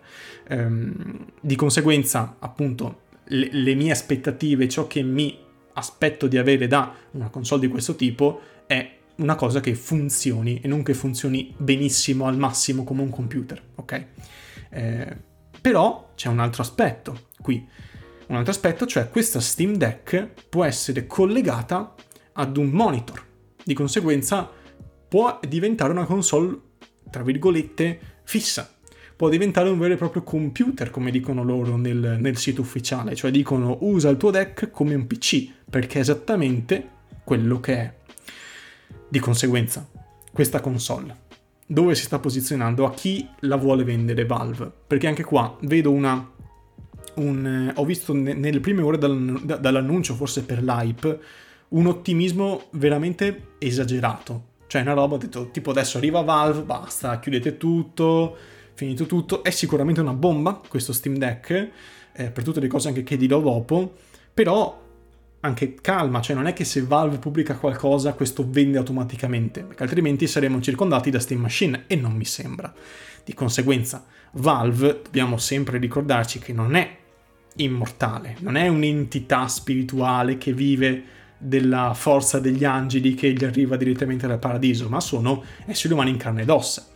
Ehm, 0.49 1.26
di 1.40 1.54
conseguenza, 1.54 2.37
appunto, 2.40 3.02
le, 3.26 3.49
le 3.52 3.75
mie 3.75 3.92
aspettative, 3.92 4.69
ciò 4.69 4.88
che 4.88 5.02
mi 5.02 5.38
aspetto 5.75 6.26
di 6.26 6.37
avere 6.37 6.66
da 6.66 6.92
una 7.12 7.28
console 7.28 7.61
di 7.61 7.69
questo 7.69 7.95
tipo 7.95 8.40
è 8.66 8.99
una 9.16 9.37
cosa 9.37 9.61
che 9.61 9.75
funzioni 9.75 10.61
e 10.61 10.66
non 10.66 10.83
che 10.83 10.95
funzioni 10.95 11.54
benissimo 11.57 12.26
al 12.26 12.37
massimo 12.37 12.83
come 12.83 13.02
un 13.02 13.11
computer, 13.11 13.62
ok? 13.76 14.04
Eh, 14.71 15.16
però 15.61 16.12
c'è 16.16 16.28
un 16.28 16.40
altro 16.40 16.62
aspetto 16.62 17.28
qui 17.40 17.66
un 18.31 18.37
altro 18.37 18.53
aspetto, 18.53 18.87
cioè 18.87 19.09
questa 19.09 19.41
Steam 19.41 19.75
Deck 19.75 20.29
può 20.49 20.65
essere 20.65 21.07
collegata 21.07 21.95
ad 22.35 22.57
un 22.57 22.69
monitor. 22.69 23.25
Di 23.63 23.75
conseguenza 23.75 24.49
può 25.09 25.41
diventare 25.47 25.91
una 25.91 26.05
console, 26.05 26.57
tra 27.11 27.25
virgolette, 27.25 28.01
fissa. 28.23 28.73
Può 29.17 29.29
diventare 29.29 29.69
un 29.69 29.79
vero 29.79 29.95
e 29.95 29.97
proprio 29.97 30.23
computer, 30.23 30.91
come 30.91 31.11
dicono 31.11 31.43
loro 31.43 31.77
nel, 31.77 32.19
nel 32.21 32.37
sito 32.37 32.61
ufficiale. 32.61 33.17
Cioè 33.17 33.33
dicono 33.33 33.79
usa 33.81 34.09
il 34.09 34.17
tuo 34.17 34.31
deck 34.31 34.71
come 34.71 34.95
un 34.95 35.09
PC, 35.09 35.49
perché 35.69 35.99
è 35.99 36.03
esattamente 36.03 36.89
quello 37.25 37.59
che 37.59 37.75
è. 37.75 37.95
Di 39.09 39.19
conseguenza, 39.19 39.87
questa 40.33 40.61
console 40.61 41.29
dove 41.67 41.95
si 41.95 42.03
sta 42.03 42.19
posizionando, 42.19 42.85
a 42.85 42.93
chi 42.93 43.29
la 43.41 43.55
vuole 43.55 43.85
vendere 43.85 44.27
Valve? 44.27 44.73
Perché 44.89 45.07
anche 45.07 45.23
qua 45.23 45.57
vedo 45.61 45.93
una 45.93 46.29
un, 47.14 47.71
eh, 47.71 47.73
ho 47.75 47.85
visto 47.85 48.12
ne, 48.12 48.35
nelle 48.35 48.61
prime 48.61 48.83
ore 48.83 48.99
dal, 48.99 49.40
da, 49.43 49.57
dall'annuncio, 49.57 50.14
forse 50.14 50.43
per 50.45 50.62
l'hype, 50.62 51.21
un 51.69 51.87
ottimismo 51.87 52.64
veramente 52.73 53.55
esagerato. 53.59 54.49
Cioè 54.67 54.83
una 54.83 54.93
roba, 54.93 55.14
ho 55.14 55.19
detto, 55.19 55.50
tipo 55.50 55.71
adesso 55.71 55.99
arriva 55.99 56.23
Valve, 56.23 56.62
basta, 56.62 57.19
chiudete 57.19 57.57
tutto, 57.57 58.37
finito 58.75 59.07
tutto. 59.07 59.43
È 59.43 59.50
sicuramente 59.50 60.00
una 60.00 60.12
bomba 60.12 60.61
questo 60.69 60.93
Steam 60.93 61.17
Deck, 61.17 61.71
eh, 62.12 62.31
per 62.31 62.45
tutte 62.45 62.61
le 62.61 62.69
cose 62.69 62.88
anche 62.88 63.02
che 63.02 63.17
dirò 63.17 63.40
dopo, 63.40 63.95
però 64.33 64.88
anche 65.40 65.75
calma, 65.75 66.21
cioè 66.21 66.37
non 66.37 66.47
è 66.47 66.52
che 66.52 66.64
se 66.64 66.83
Valve 66.83 67.19
pubblica 67.19 67.57
qualcosa 67.57 68.12
questo 68.12 68.47
vende 68.49 68.79
automaticamente, 68.79 69.62
perché 69.62 69.83
altrimenti 69.83 70.26
saremo 70.26 70.61
circondati 70.61 71.11
da 71.11 71.19
Steam 71.19 71.40
Machine 71.40 71.85
e 71.87 71.97
non 71.97 72.12
mi 72.12 72.25
sembra. 72.25 72.73
Di 73.25 73.33
conseguenza, 73.35 74.05
Valve 74.33 75.00
dobbiamo 75.02 75.38
sempre 75.38 75.79
ricordarci 75.79 76.38
che 76.38 76.52
non 76.52 76.75
è 76.75 76.99
immortale, 77.57 78.37
non 78.40 78.57
è 78.57 78.69
un'entità 78.69 79.49
spirituale 79.49 80.38
che 80.38 80.52
vive 80.52 81.04
della 81.38 81.95
forza 81.95 82.38
degli 82.38 82.64
angeli 82.64 83.14
che 83.14 83.33
gli 83.33 83.45
arriva 83.45 83.76
direttamente 83.76 84.26
dal 84.26 84.38
paradiso, 84.38 84.88
ma 84.88 85.00
sono 85.00 85.42
esseri 85.66 85.92
umani 85.92 86.11
in 86.11 86.16
carne 86.16 86.42
ed 86.42 86.50
ossa, 86.50 86.87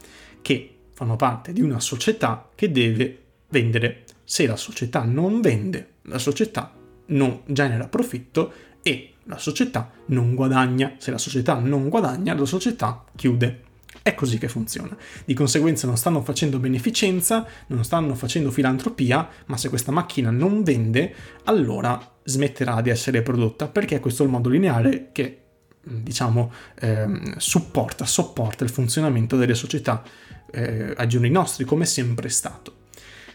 che 0.43 0.77
fanno 0.93 1.17
parte 1.17 1.53
di 1.53 1.63
una 1.63 1.81
società 1.81 2.51
che 2.55 2.71
deve 2.71 3.23
vendere. 3.49 4.05
Se 4.23 4.47
la 4.47 4.57
società 4.57 5.05
non 5.05 5.41
vende, 5.41 5.95
la 6.03 6.19
società 6.19 6.73
non 7.07 7.41
genera 7.47 7.89
profitto 7.89 8.53
e 8.83 9.15
la 9.25 9.39
società 9.39 9.91
non 10.07 10.35
guadagna. 10.35 10.95
Se 10.99 11.11
la 11.11 11.19
società 11.19 11.59
non 11.59 11.89
guadagna, 11.89 12.35
la 12.35 12.45
società 12.45 13.05
chiude. 13.17 13.64
È 14.05 14.15
così 14.15 14.37
che 14.37 14.49
funziona. 14.49 14.95
Di 15.25 15.33
conseguenza 15.33 15.87
non 15.87 15.97
stanno 15.97 16.21
facendo 16.21 16.59
beneficenza, 16.59 17.47
non 17.69 17.85
stanno 17.85 18.15
facendo 18.15 18.51
filantropia, 18.51 19.27
ma 19.47 19.57
se 19.57 19.71
questa 19.71 19.93
macchina 19.93 20.31
non 20.31 20.63
vende, 20.63 21.15
allora 21.45 21.99
smetterà 22.23 22.83
di 22.83 22.91
essere 22.91 23.23
prodotta, 23.23 23.67
perché 23.67 24.01
questo 24.01 24.23
è 24.23 24.27
il 24.27 24.33
modo 24.33 24.51
lineare 24.51 25.09
che 25.11 25.39
diciamo 25.81 26.53
eh, 26.81 27.07
supporta, 27.39 28.05
sopporta 28.05 28.63
il 28.63 28.69
funzionamento 28.69 29.39
delle 29.39 29.55
società 29.55 30.03
eh, 30.51 30.93
ai 30.95 31.09
giorni 31.09 31.31
nostri, 31.31 31.65
come 31.65 31.85
è 31.85 31.87
sempre 31.87 32.29
stato. 32.29 32.83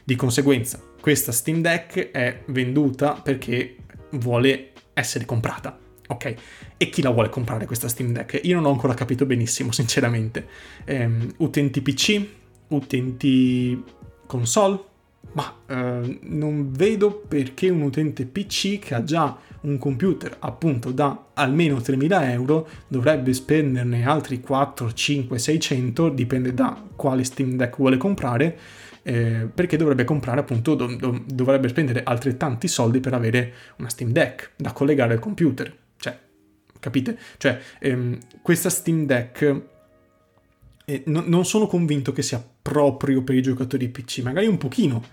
Di 0.04 0.16
conseguenza, 0.16 0.80
questa 1.02 1.32
Steam 1.32 1.62
Deck 1.62 2.12
è 2.12 2.44
venduta 2.50 3.14
perché 3.14 3.76
vuole 4.12 4.74
essere 4.94 5.26
comprata 5.26 5.89
Ok, 6.12 6.36
e 6.78 6.90
chi 6.90 7.04
la 7.04 7.12
vuole 7.12 7.30
comprare 7.30 7.68
questa 7.68 7.88
Steam 7.88 8.12
Deck? 8.12 8.40
Io 8.44 8.56
non 8.56 8.66
ho 8.66 8.72
ancora 8.72 8.96
capito 8.96 9.28
benissimo, 9.28 9.72
sinceramente. 9.72 10.48
Um, 10.88 11.32
utenti 11.38 11.82
PC? 11.82 12.26
Utenti 12.70 13.84
console? 14.26 14.80
Ma 15.34 15.56
uh, 15.68 16.18
non 16.22 16.72
vedo 16.72 17.14
perché 17.28 17.70
un 17.70 17.82
utente 17.82 18.26
PC 18.26 18.80
che 18.80 18.96
ha 18.96 19.04
già 19.04 19.38
un 19.62 19.78
computer 19.78 20.36
appunto 20.40 20.92
da 20.92 21.26
almeno 21.34 21.78
3.000 21.78 22.32
euro 22.32 22.68
dovrebbe 22.88 23.32
spenderne 23.34 24.04
altri 24.04 24.40
4, 24.42 24.92
5, 24.92 25.38
600, 25.38 26.10
dipende 26.10 26.56
da 26.56 26.82
quale 26.96 27.24
Steam 27.24 27.56
Deck 27.56 27.78
vuole 27.78 27.98
comprare, 27.98 28.58
eh, 29.04 29.48
perché 29.54 29.78
dovrebbe 29.78 30.06
comprare 30.06 30.40
appunto, 30.40 30.74
do, 30.74 30.96
do, 30.96 31.22
dovrebbe 31.24 31.68
spendere 31.68 32.02
altrettanti 32.04 32.68
soldi 32.68 33.00
per 33.00 33.14
avere 33.14 33.54
una 33.78 33.90
Steam 33.90 34.12
Deck 34.12 34.54
da 34.56 34.72
collegare 34.72 35.14
al 35.14 35.20
computer 35.20 35.79
capite? 36.80 37.18
Cioè, 37.38 37.60
ehm, 37.80 38.18
questa 38.42 38.70
Steam 38.70 39.06
Deck 39.06 39.62
eh, 40.86 41.04
no, 41.06 41.24
non 41.26 41.46
sono 41.46 41.68
convinto 41.68 42.12
che 42.12 42.24
sia 42.24 42.44
proprio 42.62 43.22
per 43.22 43.36
i 43.36 43.42
giocatori 43.42 43.88
PC, 43.90 44.20
magari 44.20 44.48
un 44.48 44.58
pochino. 44.58 45.04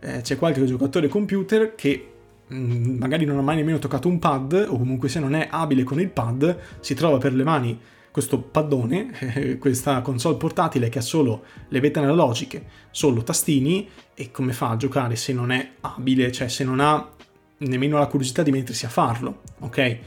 Eh, 0.00 0.20
c'è 0.20 0.36
qualche 0.36 0.64
giocatore 0.64 1.08
computer 1.08 1.74
che 1.74 2.12
mh, 2.46 2.56
mm, 2.56 2.98
magari 2.98 3.24
non 3.24 3.38
ha 3.38 3.42
mai 3.42 3.56
nemmeno 3.56 3.78
toccato 3.78 4.08
un 4.08 4.18
pad, 4.18 4.66
o 4.68 4.78
comunque 4.78 5.08
se 5.08 5.18
non 5.18 5.34
è 5.34 5.48
abile 5.50 5.82
con 5.82 6.00
il 6.00 6.10
pad, 6.10 6.58
si 6.80 6.94
trova 6.94 7.18
per 7.18 7.34
le 7.34 7.42
mani 7.42 7.80
questo 8.12 8.38
paddone, 8.38 9.10
eh, 9.34 9.58
questa 9.58 10.00
console 10.00 10.36
portatile 10.36 10.88
che 10.88 11.00
ha 11.00 11.02
solo 11.02 11.44
le 11.68 11.80
vette 11.80 11.98
analogiche, 11.98 12.64
solo 12.92 13.24
tastini, 13.24 13.88
e 14.14 14.30
come 14.30 14.52
fa 14.52 14.70
a 14.70 14.76
giocare 14.76 15.16
se 15.16 15.32
non 15.32 15.50
è 15.50 15.72
abile, 15.80 16.30
cioè 16.30 16.46
se 16.46 16.62
non 16.62 16.78
ha 16.78 17.10
nemmeno 17.58 17.98
la 17.98 18.06
curiosità 18.06 18.44
di 18.44 18.52
mettersi 18.52 18.84
a 18.84 18.88
farlo, 18.88 19.42
ok? 19.60 19.98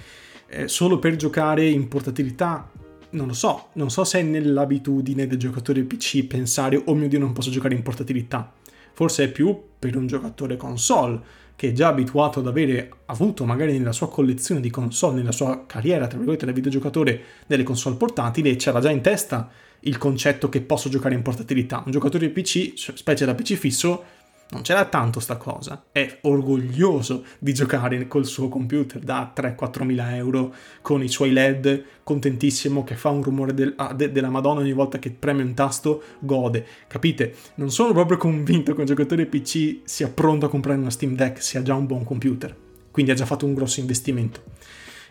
Eh, 0.47 0.67
solo 0.67 0.99
per 0.99 1.15
giocare 1.15 1.65
in 1.65 1.87
portatilità, 1.87 2.69
non 3.11 3.27
lo 3.27 3.33
so, 3.33 3.67
non 3.73 3.89
so 3.89 4.03
se 4.03 4.19
è 4.19 4.23
nell'abitudine 4.23 5.27
del 5.27 5.37
giocatore 5.37 5.83
PC 5.83 6.25
pensare 6.25 6.81
oh 6.85 6.93
mio 6.93 7.07
dio 7.07 7.19
non 7.19 7.33
posso 7.33 7.49
giocare 7.49 7.73
in 7.73 7.83
portatilità, 7.83 8.51
forse 8.93 9.25
è 9.25 9.31
più 9.31 9.57
per 9.79 9.95
un 9.95 10.07
giocatore 10.07 10.57
console 10.57 11.21
che 11.55 11.69
è 11.69 11.71
già 11.71 11.87
abituato 11.87 12.39
ad 12.39 12.47
avere 12.47 12.91
avuto 13.05 13.43
magari 13.43 13.77
nella 13.77 13.91
sua 13.91 14.09
collezione 14.09 14.61
di 14.61 14.69
console, 14.69 15.15
nella 15.17 15.31
sua 15.31 15.65
carriera, 15.65 16.05
tra 16.05 16.17
virgolette, 16.17 16.45
da 16.45 16.51
videogiocatore 16.51 17.21
delle 17.47 17.63
console 17.63 17.95
portatili, 17.95 18.55
c'era 18.57 18.79
già 18.79 18.91
in 18.91 19.01
testa 19.01 19.49
il 19.81 19.97
concetto 19.97 20.49
che 20.49 20.61
posso 20.61 20.87
giocare 20.87 21.15
in 21.15 21.23
portatilità. 21.23 21.81
Un 21.83 21.91
giocatore 21.91 22.29
PC, 22.29 22.73
specie 22.75 23.25
da 23.25 23.33
PC 23.33 23.55
fisso, 23.55 24.03
non 24.49 24.61
c'era 24.61 24.85
tanto 24.85 25.19
sta 25.19 25.35
cosa. 25.35 25.85
È 25.91 26.19
orgoglioso 26.21 27.25
di 27.39 27.53
giocare 27.53 28.07
col 28.07 28.25
suo 28.25 28.47
computer 28.47 29.01
da 29.01 29.33
3-4 29.35 29.83
mila 29.83 30.15
euro 30.15 30.53
con 30.81 31.03
i 31.03 31.09
suoi 31.09 31.31
LED, 31.31 31.83
contentissimo 32.03 32.83
che 32.83 32.95
fa 32.95 33.09
un 33.09 33.23
rumore 33.23 33.53
del, 33.53 33.73
ah, 33.75 33.93
de, 33.93 34.11
della 34.11 34.29
Madonna 34.29 34.61
ogni 34.61 34.73
volta 34.73 34.99
che 34.99 35.11
preme 35.11 35.43
un 35.43 35.53
tasto, 35.53 36.01
gode. 36.19 36.65
Capite? 36.87 37.33
Non 37.55 37.71
sono 37.71 37.91
proprio 37.91 38.17
convinto 38.17 38.73
che 38.73 38.79
un 38.79 38.85
giocatore 38.85 39.25
PC 39.25 39.79
sia 39.83 40.07
pronto 40.07 40.45
a 40.45 40.49
comprare 40.49 40.79
una 40.79 40.91
Steam 40.91 41.15
Deck 41.15 41.41
se 41.41 41.57
ha 41.57 41.61
già 41.61 41.75
un 41.75 41.85
buon 41.85 42.05
computer. 42.05 42.55
Quindi 42.91 43.11
ha 43.11 43.15
già 43.15 43.25
fatto 43.25 43.45
un 43.45 43.53
grosso 43.53 43.79
investimento. 43.81 44.43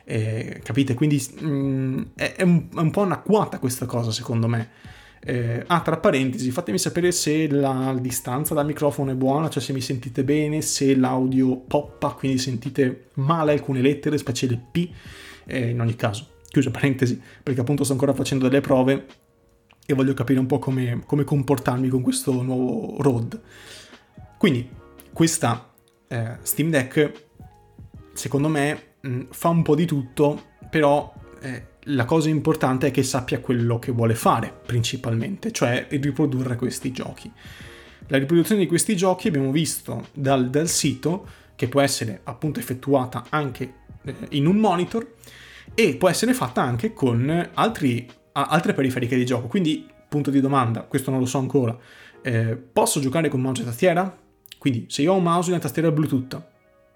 Eh, 0.04 0.60
capite? 0.62 0.94
Quindi 0.94 1.22
mh, 1.40 1.46
mm, 1.46 2.02
è, 2.14 2.34
è, 2.36 2.42
un, 2.42 2.68
è 2.74 2.78
un 2.78 2.90
po' 2.90 3.02
anacquata 3.02 3.58
questa 3.58 3.86
cosa 3.86 4.12
secondo 4.12 4.46
me 4.46 4.94
eh, 5.20 5.64
ah, 5.66 5.80
tra 5.80 5.96
parentesi, 5.96 6.50
fatemi 6.50 6.78
sapere 6.78 7.11
se 7.12 7.49
la 7.49 7.96
distanza 8.00 8.54
dal 8.54 8.66
microfono 8.66 9.11
è 9.11 9.14
buona, 9.14 9.49
cioè 9.49 9.62
se 9.62 9.73
mi 9.73 9.80
sentite 9.80 10.23
bene, 10.23 10.62
se 10.62 10.94
l'audio 10.94 11.56
poppa, 11.56 12.11
quindi 12.11 12.38
sentite 12.38 13.08
male 13.14 13.52
alcune 13.52 13.80
lettere, 13.80 14.18
specie 14.18 14.46
le 14.46 14.61
P, 14.70 14.88
eh, 15.46 15.70
in 15.70 15.80
ogni 15.80 15.96
caso, 15.96 16.26
chiusa 16.49 16.70
parentesi, 16.70 17.20
perché 17.42 17.61
appunto 17.61 17.82
sto 17.82 17.92
ancora 17.92 18.14
facendo 18.14 18.49
delle 18.49 18.61
prove 18.61 19.06
e 19.85 19.94
voglio 19.94 20.14
capire 20.14 20.38
un 20.38 20.46
po' 20.46 20.58
come, 20.58 21.02
come 21.06 21.25
comportarmi 21.25 21.88
con 21.88 22.02
questo 22.02 22.42
nuovo 22.42 22.96
road. 23.00 23.40
Quindi, 24.38 24.68
questa 25.12 25.73
eh, 26.08 26.37
Steam 26.42 26.70
Deck, 26.70 27.12
secondo 28.12 28.49
me, 28.49 28.82
mh, 29.00 29.20
fa 29.30 29.49
un 29.49 29.62
po' 29.62 29.75
di 29.75 29.87
tutto, 29.87 30.40
però 30.68 31.12
eh, 31.40 31.75
la 31.88 32.04
cosa 32.04 32.28
importante 32.28 32.88
è 32.88 32.90
che 32.90 33.02
sappia 33.02 33.40
quello 33.40 33.78
che 33.78 33.92
vuole 33.92 34.14
fare 34.14 34.52
principalmente, 34.64 35.52
cioè 35.52 35.86
riprodurre 35.90 36.56
questi 36.56 36.90
giochi. 36.90 37.30
La 38.08 38.18
riproduzione 38.18 38.60
di 38.60 38.66
questi 38.66 38.96
giochi 38.96 39.28
abbiamo 39.28 39.50
visto 39.50 40.08
dal, 40.12 40.48
dal 40.48 40.68
sito 40.68 41.26
che 41.54 41.68
può 41.68 41.80
essere 41.80 42.20
appunto 42.24 42.60
effettuata 42.60 43.26
anche 43.28 43.74
eh, 44.04 44.14
in 44.30 44.46
un 44.46 44.56
monitor 44.56 45.14
e 45.74 45.96
può 45.96 46.08
essere 46.08 46.34
fatta 46.34 46.62
anche 46.62 46.92
con 46.92 47.50
altri, 47.54 48.08
altre 48.32 48.72
periferiche 48.72 49.16
di 49.16 49.24
gioco. 49.24 49.46
Quindi, 49.46 49.86
punto 50.08 50.30
di 50.30 50.40
domanda, 50.40 50.82
questo 50.82 51.10
non 51.10 51.20
lo 51.20 51.26
so 51.26 51.38
ancora, 51.38 51.76
eh, 52.22 52.56
posso 52.56 53.00
giocare 53.00 53.28
con 53.28 53.40
mouse 53.40 53.62
e 53.62 53.64
tastiera? 53.64 54.16
Quindi, 54.58 54.86
se 54.88 55.02
io 55.02 55.12
ho 55.12 55.16
un 55.16 55.22
mouse 55.24 55.48
e 55.48 55.52
una 55.52 55.60
tastiera 55.60 55.90
Bluetooth 55.90 56.42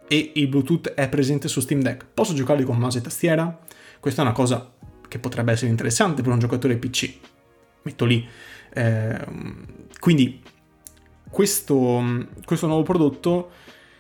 e 0.08 0.32
il 0.34 0.48
Bluetooth 0.48 0.90
è 0.90 1.08
presente 1.08 1.46
su 1.48 1.60
Steam 1.60 1.80
Deck, 1.80 2.06
posso 2.12 2.34
giocare 2.34 2.64
con 2.64 2.76
mouse 2.76 2.98
e 2.98 3.02
tastiera? 3.02 3.58
Questa 4.00 4.22
è 4.22 4.24
una 4.24 4.34
cosa 4.34 4.72
che 5.06 5.18
potrebbe 5.18 5.52
essere 5.52 5.70
interessante 5.70 6.22
per 6.22 6.32
un 6.32 6.38
giocatore 6.38 6.76
PC. 6.76 7.12
Metto 7.82 8.04
lì. 8.06 8.26
Eh, 8.72 9.26
quindi 9.98 10.40
questo, 11.28 12.26
questo, 12.44 12.66
nuovo 12.66 12.82
prodotto, 12.82 13.50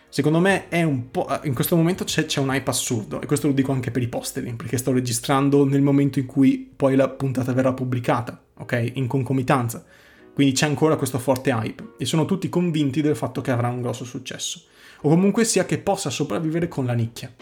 secondo 0.08 0.40
me, 0.40 0.68
è 0.68 0.82
un 0.82 1.10
po'... 1.10 1.28
In 1.44 1.54
questo 1.54 1.76
momento 1.76 2.04
c'è, 2.04 2.24
c'è, 2.24 2.40
un 2.40 2.48
hype 2.48 2.70
assurdo, 2.70 3.20
e 3.20 3.26
questo 3.26 3.46
lo 3.46 3.52
dico 3.52 3.72
anche 3.72 3.90
per 3.90 4.02
i 4.02 4.08
posteri, 4.08 4.54
perché 4.54 4.78
sto 4.78 4.92
registrando 4.92 5.64
nel 5.66 5.82
momento 5.82 6.18
in 6.18 6.26
cui 6.26 6.72
poi 6.74 6.96
la 6.96 7.08
puntata 7.08 7.52
verrà 7.52 7.72
pubblicata, 7.74 8.42
ok? 8.54 8.92
In 8.94 9.06
concomitanza. 9.06 9.84
Quindi 10.32 10.54
c'è 10.54 10.66
ancora 10.66 10.96
questo 10.96 11.18
forte 11.18 11.50
hype, 11.50 11.94
e 11.98 12.04
sono 12.06 12.24
tutti 12.24 12.48
convinti 12.48 13.02
del 13.02 13.16
fatto 13.16 13.40
che 13.40 13.50
avrà 13.50 13.68
un 13.68 13.82
grosso 13.82 14.04
successo. 14.04 14.62
O 15.02 15.08
comunque 15.08 15.44
sia 15.44 15.66
che 15.66 15.78
possa 15.78 16.10
sopravvivere 16.10 16.68
con 16.68 16.86
la 16.86 16.92
nicchia. 16.94 17.32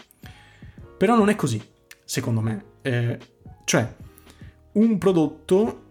Però 0.97 1.15
non 1.15 1.29
è 1.29 1.35
così, 1.35 1.61
secondo 2.09 2.41
me. 2.41 2.63
Eh, 2.81 3.19
cioè, 3.65 3.87
un 4.71 4.97
prodotto, 4.97 5.83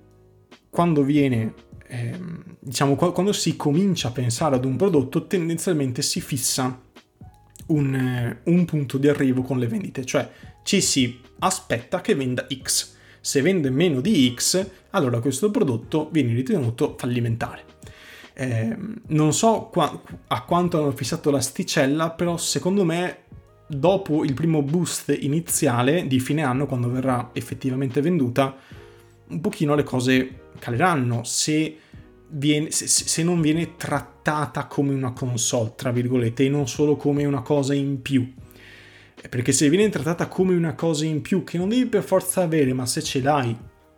quando 0.68 1.04
viene, 1.04 1.54
eh, 1.86 2.18
diciamo, 2.58 2.96
quando 2.96 3.32
si 3.32 3.54
comincia 3.54 4.08
a 4.08 4.10
pensare 4.10 4.56
ad 4.56 4.64
un 4.64 4.74
prodotto, 4.74 5.28
tendenzialmente 5.28 6.02
si 6.02 6.20
fissa 6.20 6.76
un, 7.66 7.94
eh, 7.94 8.40
un 8.50 8.64
punto 8.64 8.98
di 8.98 9.06
arrivo 9.06 9.42
con 9.42 9.60
le 9.60 9.68
vendite, 9.68 10.04
cioè 10.04 10.28
ci 10.64 10.80
si 10.80 11.20
aspetta 11.38 12.00
che 12.00 12.16
venda 12.16 12.48
X. 12.52 12.96
Se 13.20 13.40
vende 13.40 13.70
meno 13.70 14.00
di 14.00 14.34
X, 14.34 14.66
allora 14.90 15.20
questo 15.20 15.52
prodotto 15.52 16.08
viene 16.10 16.34
ritenuto 16.34 16.96
fallimentare. 16.98 17.64
Eh, 18.34 18.76
non 19.06 19.32
so 19.32 19.68
qua, 19.70 20.02
a 20.26 20.42
quanto 20.42 20.80
hanno 20.80 20.92
fissato 20.92 21.30
l'asticella, 21.30 22.10
però 22.10 22.36
secondo 22.36 22.84
me 22.84 23.26
dopo 23.68 24.24
il 24.24 24.32
primo 24.32 24.62
boost 24.62 25.14
iniziale 25.20 26.06
di 26.06 26.18
fine 26.18 26.42
anno, 26.42 26.66
quando 26.66 26.90
verrà 26.90 27.30
effettivamente 27.34 28.00
venduta, 28.00 28.56
un 29.28 29.40
pochino 29.40 29.74
le 29.74 29.82
cose 29.82 30.46
caleranno 30.58 31.22
se, 31.22 31.76
viene, 32.28 32.70
se, 32.70 32.88
se, 32.88 33.22
non 33.22 33.40
viene 33.40 33.76
trattata 33.76 34.66
come 34.66 34.94
una 34.94 35.12
console, 35.12 35.74
tra 35.76 35.92
virgolette, 35.92 36.44
e 36.44 36.48
non 36.48 36.66
solo 36.66 36.96
come 36.96 37.24
una 37.26 37.42
cosa 37.42 37.74
in 37.74 38.00
più. 38.00 38.32
Perché 39.28 39.52
se 39.52 39.68
viene 39.68 39.88
trattata 39.90 40.28
come 40.28 40.54
una 40.54 40.74
cosa 40.74 41.04
in 41.04 41.20
più 41.20 41.44
che 41.44 41.58
non 41.58 41.68
devi 41.68 41.86
per 41.86 42.02
forza 42.02 42.42
avere, 42.42 42.72
ma 42.72 42.86
se 42.86 43.02
ce 43.02 43.20
l'hai, 43.20 43.54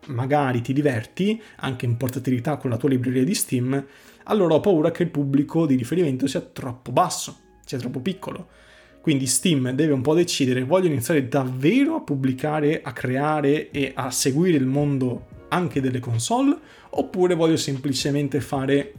magari 0.06 0.62
ti 0.62 0.72
diverti, 0.72 1.40
anche 1.56 1.84
in 1.84 1.96
portatilità 1.96 2.56
con 2.56 2.70
la 2.70 2.76
tua 2.76 2.88
libreria 2.88 3.22
di 3.22 3.34
Steam, 3.34 3.86
allora 4.24 4.54
ho 4.54 4.60
paura 4.60 4.90
che 4.90 5.04
il 5.04 5.10
pubblico 5.10 5.66
di 5.66 5.76
riferimento 5.76 6.26
sia 6.26 6.40
troppo 6.40 6.90
basso, 6.90 7.38
sia 7.64 7.78
troppo 7.78 8.00
piccolo 8.00 8.48
quindi 9.00 9.26
Steam 9.26 9.70
deve 9.70 9.92
un 9.92 10.02
po' 10.02 10.14
decidere, 10.14 10.62
voglio 10.62 10.88
iniziare 10.88 11.26
davvero 11.26 11.96
a 11.96 12.00
pubblicare, 12.00 12.82
a 12.82 12.92
creare 12.92 13.70
e 13.70 13.92
a 13.94 14.10
seguire 14.10 14.58
il 14.58 14.66
mondo 14.66 15.26
anche 15.48 15.80
delle 15.80 16.00
console, 16.00 16.56
oppure 16.90 17.34
voglio 17.34 17.56
semplicemente 17.56 18.40
fare 18.40 18.92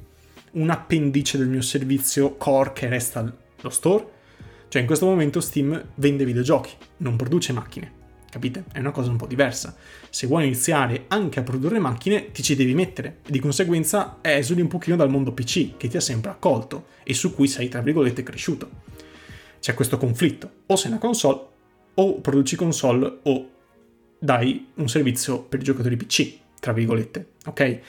un 0.53 0.69
appendice 0.69 1.37
del 1.37 1.47
mio 1.47 1.61
servizio 1.61 2.35
core 2.35 2.73
che 2.73 2.89
resta 2.89 3.31
lo 3.61 3.69
store? 3.69 4.19
Cioè 4.67 4.81
in 4.81 4.87
questo 4.87 5.05
momento 5.05 5.39
Steam 5.39 5.89
vende 5.95 6.25
videogiochi, 6.25 6.71
non 6.97 7.15
produce 7.15 7.53
macchine. 7.53 7.99
Capite? 8.31 8.63
È 8.71 8.79
una 8.79 8.91
cosa 8.91 9.09
un 9.09 9.17
po' 9.17 9.27
diversa. 9.27 9.75
Se 10.09 10.25
vuoi 10.25 10.45
iniziare 10.45 11.03
anche 11.09 11.41
a 11.41 11.43
produrre 11.43 11.79
macchine, 11.79 12.31
ti 12.31 12.41
ci 12.41 12.55
devi 12.55 12.73
mettere 12.73 13.17
e 13.25 13.31
di 13.31 13.39
conseguenza 13.39 14.19
esuli 14.21 14.61
un 14.61 14.69
pochino 14.69 14.95
dal 14.95 15.09
mondo 15.09 15.33
PC 15.33 15.75
che 15.75 15.89
ti 15.89 15.97
ha 15.97 16.01
sempre 16.01 16.31
accolto 16.31 16.85
e 17.03 17.13
su 17.13 17.35
cui 17.35 17.49
sei, 17.49 17.67
tra 17.67 17.81
virgolette, 17.81 18.23
cresciuto 18.23 18.69
c'è 19.61 19.73
questo 19.73 19.97
conflitto. 19.97 20.51
O 20.65 20.75
sei 20.75 20.91
una 20.91 20.99
console, 20.99 21.39
o 21.93 22.19
produci 22.19 22.57
console, 22.57 23.19
o 23.23 23.49
dai 24.19 24.67
un 24.75 24.89
servizio 24.89 25.43
per 25.43 25.61
i 25.61 25.63
giocatori 25.63 25.95
PC, 25.95 26.39
tra 26.59 26.73
virgolette, 26.73 27.33
ok? 27.45 27.79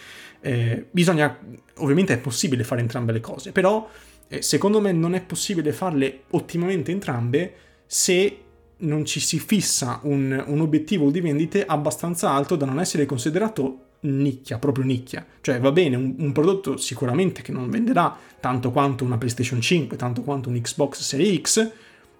Eh, 0.41 0.87
bisogna, 0.91 1.37
ovviamente 1.79 2.15
è 2.15 2.19
possibile 2.19 2.63
fare 2.63 2.81
entrambe 2.81 3.13
le 3.13 3.21
cose, 3.21 3.51
però 3.51 3.89
eh, 4.29 4.43
secondo 4.43 4.81
me 4.81 4.93
non 4.93 5.15
è 5.15 5.23
possibile 5.23 5.73
farle 5.73 6.25
ottimamente 6.31 6.93
entrambe 6.93 7.55
se 7.87 8.39
non 8.79 9.05
ci 9.05 9.21
si 9.21 9.39
fissa 9.39 10.01
un, 10.03 10.43
un 10.47 10.61
obiettivo 10.61 11.11
di 11.11 11.21
vendite 11.21 11.65
abbastanza 11.65 12.31
alto 12.31 12.57
da 12.57 12.67
non 12.67 12.81
essere 12.81 13.07
considerato 13.07 13.87
nicchia, 14.03 14.59
proprio 14.59 14.85
nicchia. 14.85 15.27
Cioè 15.41 15.61
va 15.61 15.73
bene, 15.73 15.97
un, 15.97 16.15
un, 16.19 16.33
prodotto 16.33 16.77
sicuramente 16.77 17.43
che 17.43 17.53
non 17.53 17.71
venderà 17.71 18.17
tanto 18.41 18.71
quanto 18.71 19.05
una 19.05 19.19
PlayStation 19.19 19.61
5, 19.61 19.97
tanto 19.97 20.23
quanto 20.23 20.49
un 20.49 20.61
Xbox 20.61 21.01
Series 21.01 21.41
X, 21.41 21.71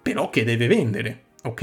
però 0.01 0.29
che 0.29 0.43
deve 0.43 0.67
vendere, 0.67 1.23
ok? 1.43 1.61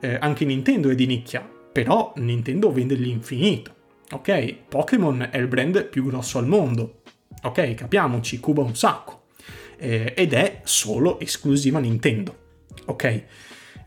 Eh, 0.00 0.16
anche 0.20 0.44
Nintendo 0.44 0.90
è 0.90 0.94
di 0.94 1.06
nicchia, 1.06 1.48
però 1.72 2.12
Nintendo 2.16 2.72
vende 2.72 2.94
l'infinito, 2.94 3.74
ok? 4.10 4.54
Pokémon 4.68 5.28
è 5.30 5.38
il 5.38 5.46
brand 5.46 5.84
più 5.84 6.04
grosso 6.04 6.38
al 6.38 6.46
mondo, 6.46 7.02
ok? 7.42 7.74
Capiamoci, 7.74 8.40
cuba 8.40 8.62
un 8.62 8.74
sacco. 8.74 9.24
Eh, 9.78 10.14
ed 10.16 10.32
è 10.32 10.60
solo 10.64 11.20
esclusiva 11.20 11.78
Nintendo, 11.78 12.36
ok? 12.86 13.24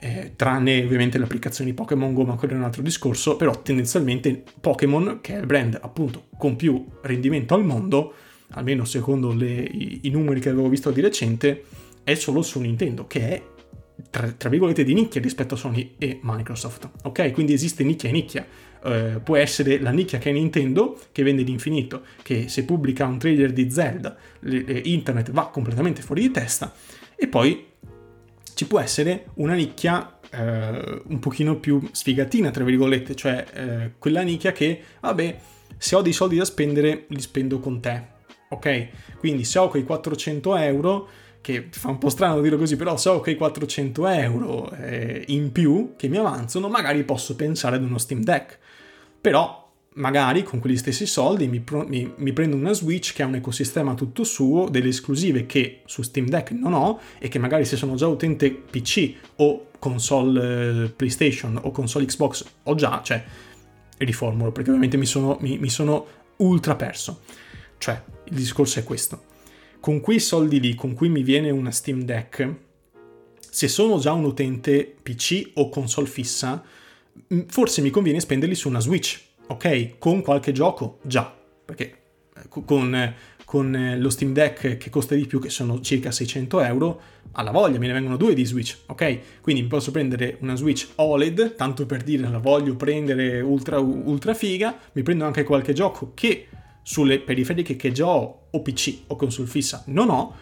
Eh, 0.01 0.33
tranne 0.35 0.83
ovviamente 0.83 1.17
le 1.17 1.25
applicazioni 1.25 1.73
Pokémon 1.73 2.13
Go, 2.13 2.23
ma 2.23 2.35
quello 2.35 2.53
è 2.53 2.57
un 2.57 2.63
altro 2.63 2.81
discorso, 2.81 3.35
però 3.35 3.61
tendenzialmente 3.61 4.43
Pokémon, 4.59 5.19
che 5.21 5.35
è 5.35 5.39
il 5.39 5.45
brand 5.45 5.77
appunto 5.81 6.27
con 6.37 6.55
più 6.55 6.85
rendimento 7.01 7.53
al 7.53 7.65
mondo, 7.65 8.13
almeno 8.51 8.85
secondo 8.85 9.33
le, 9.33 9.51
i, 9.51 9.99
i, 10.03 10.09
numeri 10.09 10.39
che 10.39 10.49
avevo 10.49 10.69
visto 10.69 10.89
di 10.91 11.01
recente, 11.01 11.65
è 12.03 12.15
solo 12.15 12.41
su 12.41 12.61
Nintendo, 12.61 13.07
che 13.07 13.29
è 13.29 13.43
tra, 14.09 14.31
tra, 14.31 14.47
virgolette 14.47 14.85
di 14.85 14.93
nicchia 14.93 15.19
rispetto 15.19 15.55
a 15.55 15.57
Sony 15.57 15.95
e 15.97 16.19
Microsoft. 16.21 16.89
Ok? 17.03 17.31
Quindi 17.31 17.51
esiste 17.51 17.83
nicchia 17.83 18.07
e 18.07 18.11
nicchia. 18.13 18.47
Uh, 18.81 19.21
può 19.21 19.35
essere 19.35 19.81
la 19.81 19.91
nicchia 19.91 20.19
che 20.19 20.29
è 20.29 20.33
Nintendo, 20.33 20.97
che 21.11 21.23
vende 21.23 21.41
l'infinito, 21.41 22.03
che 22.23 22.47
se 22.47 22.63
pubblica 22.63 23.05
un 23.05 23.19
trailer 23.19 23.51
di 23.51 23.69
Zelda, 23.69 24.15
le, 24.39 24.63
le, 24.65 24.81
internet 24.85 25.31
va 25.31 25.49
completamente 25.49 26.01
fuori 26.01 26.21
di 26.21 26.31
testa, 26.31 26.73
e 27.17 27.27
poi 27.27 27.68
ci 28.59 28.67
può 28.67 28.81
essere 28.81 29.27
una 29.35 29.53
nicchia 29.53 30.19
eh, 30.31 31.01
un 31.05 31.19
pochino 31.19 31.59
più 31.59 31.81
sfigatina, 31.93 32.51
tra 32.51 32.65
virgolette, 32.65 33.15
cioè 33.15 33.45
eh, 33.53 33.91
quella 33.97 34.19
nicchia 34.19 34.51
che, 34.51 34.83
vabbè, 34.99 35.39
se 35.77 35.95
ho 35.95 36.01
dei 36.01 36.11
soldi 36.11 36.35
da 36.35 36.43
spendere, 36.43 37.05
li 37.07 37.21
spendo 37.21 37.59
con 37.59 37.79
te, 37.79 38.03
ok? 38.49 38.87
Quindi 39.17 39.45
se 39.45 39.59
ho 39.59 39.69
quei 39.69 39.85
400 39.85 40.57
euro, 40.57 41.07
che 41.39 41.69
fa 41.71 41.87
un 41.87 41.99
po' 41.99 42.09
strano 42.09 42.41
dirlo 42.41 42.57
così, 42.57 42.75
però 42.75 42.97
so 42.97 43.21
che 43.21 43.37
400 43.37 44.07
euro 44.07 44.69
eh, 44.71 45.23
in 45.27 45.53
più 45.53 45.93
che 45.95 46.09
mi 46.09 46.17
avanzano, 46.17 46.67
magari 46.67 47.05
posso 47.05 47.37
pensare 47.37 47.77
ad 47.77 47.83
uno 47.83 47.97
Steam 47.97 48.23
Deck. 48.23 48.59
Però 49.21 49.58
magari 49.95 50.43
con 50.43 50.59
quegli 50.59 50.77
stessi 50.77 51.05
soldi 51.05 51.47
mi, 51.47 51.63
mi, 51.87 52.13
mi, 52.15 52.33
prendo 52.33 52.55
una 52.55 52.73
Switch 52.73 53.13
che 53.13 53.23
ha 53.23 53.25
un 53.25 53.35
ecosistema 53.35 53.95
tutto 53.95 54.23
suo, 54.23 54.69
delle 54.69 54.89
esclusive 54.89 55.45
che 55.45 55.81
su 55.85 56.01
Steam 56.03 56.27
Deck 56.27 56.51
non 56.51 56.73
ho 56.73 56.99
e 57.17 57.27
che 57.27 57.39
magari 57.39 57.65
se 57.65 57.75
sono 57.75 57.95
già 57.95 58.07
utente 58.07 58.51
PC 58.51 59.13
o 59.37 59.67
console 59.79 60.83
eh, 60.83 60.89
PlayStation 60.89 61.59
o 61.61 61.71
console 61.71 62.05
Xbox 62.05 62.45
ho 62.63 62.75
già, 62.75 63.01
cioè 63.03 63.23
riformulo 63.97 64.51
perché 64.51 64.69
ovviamente 64.69 64.97
mi 64.97 65.05
sono, 65.05 65.37
mi, 65.41 65.57
mi 65.57 65.69
sono 65.69 66.05
ultra 66.37 66.75
perso. 66.75 67.21
Cioè, 67.77 68.01
il 68.25 68.35
discorso 68.35 68.79
è 68.79 68.83
questo. 68.83 69.23
Con 69.79 70.01
quei 70.01 70.19
soldi 70.19 70.59
lì, 70.59 70.75
con 70.75 70.93
cui 70.93 71.09
mi 71.09 71.23
viene 71.23 71.49
una 71.49 71.71
Steam 71.71 72.03
Deck, 72.03 72.55
se 73.39 73.67
sono 73.67 73.97
già 73.97 74.11
un 74.11 74.25
utente 74.25 74.95
PC 75.01 75.51
o 75.55 75.69
console 75.69 76.07
fissa, 76.07 76.61
forse 77.47 77.81
mi 77.81 77.89
conviene 77.89 78.19
spenderli 78.19 78.55
su 78.55 78.67
una 78.67 78.79
Switch 78.79 79.27
ok, 79.49 79.97
con 79.97 80.21
qualche 80.21 80.51
gioco 80.51 80.99
già, 81.01 81.35
perché 81.65 82.01
eh, 82.35 82.63
con, 82.65 83.13
con 83.45 83.95
lo 83.97 84.09
Steam 84.09 84.31
Deck 84.33 84.77
che 84.77 84.89
costa 84.89 85.15
di 85.15 85.25
più, 85.25 85.39
che 85.39 85.49
sono 85.49 85.81
circa 85.81 86.11
600 86.11 86.61
euro, 86.61 87.01
alla 87.33 87.51
voglia 87.51 87.79
me 87.79 87.87
ne 87.87 87.93
vengono 87.93 88.15
due 88.15 88.33
di 88.33 88.45
Switch, 88.45 88.77
ok? 88.87 89.41
Quindi 89.41 89.63
posso 89.63 89.91
prendere 89.91 90.37
una 90.41 90.55
Switch 90.55 90.89
OLED, 90.95 91.55
tanto 91.55 91.85
per 91.85 92.03
dire 92.03 92.27
la 92.29 92.37
voglio 92.37 92.75
prendere 92.75 93.41
ultra, 93.41 93.79
ultra 93.79 94.33
figa, 94.33 94.77
mi 94.93 95.03
prendo 95.03 95.25
anche 95.25 95.43
qualche 95.43 95.73
gioco 95.73 96.11
che 96.13 96.47
sulle 96.83 97.19
periferiche 97.19 97.75
che 97.75 97.91
già 97.91 98.07
ho, 98.07 98.47
o 98.51 98.61
PC 98.61 99.01
o 99.07 99.15
console 99.15 99.47
fissa, 99.47 99.83
non 99.87 100.09
ho, 100.09 100.35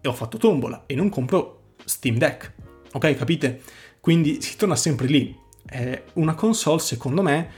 e 0.00 0.08
ho 0.08 0.12
fatto 0.12 0.38
tombola 0.38 0.84
e 0.86 0.94
non 0.94 1.08
compro 1.08 1.74
Steam 1.84 2.16
Deck, 2.16 2.52
ok? 2.92 3.14
Capite? 3.14 3.60
Quindi 4.00 4.40
si 4.40 4.56
torna 4.56 4.76
sempre 4.76 5.08
lì. 5.08 5.36
È 5.64 6.02
una 6.14 6.34
console, 6.34 6.78
secondo 6.78 7.22
me, 7.22 7.48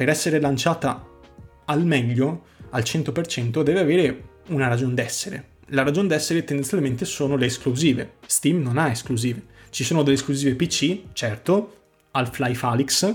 per 0.00 0.08
essere 0.08 0.40
lanciata 0.40 1.06
al 1.66 1.84
meglio, 1.84 2.44
al 2.70 2.80
100%, 2.80 3.60
deve 3.60 3.80
avere 3.80 4.22
una 4.48 4.66
ragione 4.66 4.94
d'essere. 4.94 5.48
La 5.72 5.82
ragione 5.82 6.08
d'essere 6.08 6.42
tendenzialmente 6.42 7.04
sono 7.04 7.36
le 7.36 7.44
esclusive. 7.44 8.12
Steam 8.24 8.62
non 8.62 8.78
ha 8.78 8.90
esclusive. 8.90 9.42
Ci 9.68 9.84
sono 9.84 10.02
delle 10.02 10.14
esclusive 10.14 10.54
PC, 10.54 11.12
certo, 11.12 11.82
Half-Life 12.12 12.64
Alyx, 12.64 13.14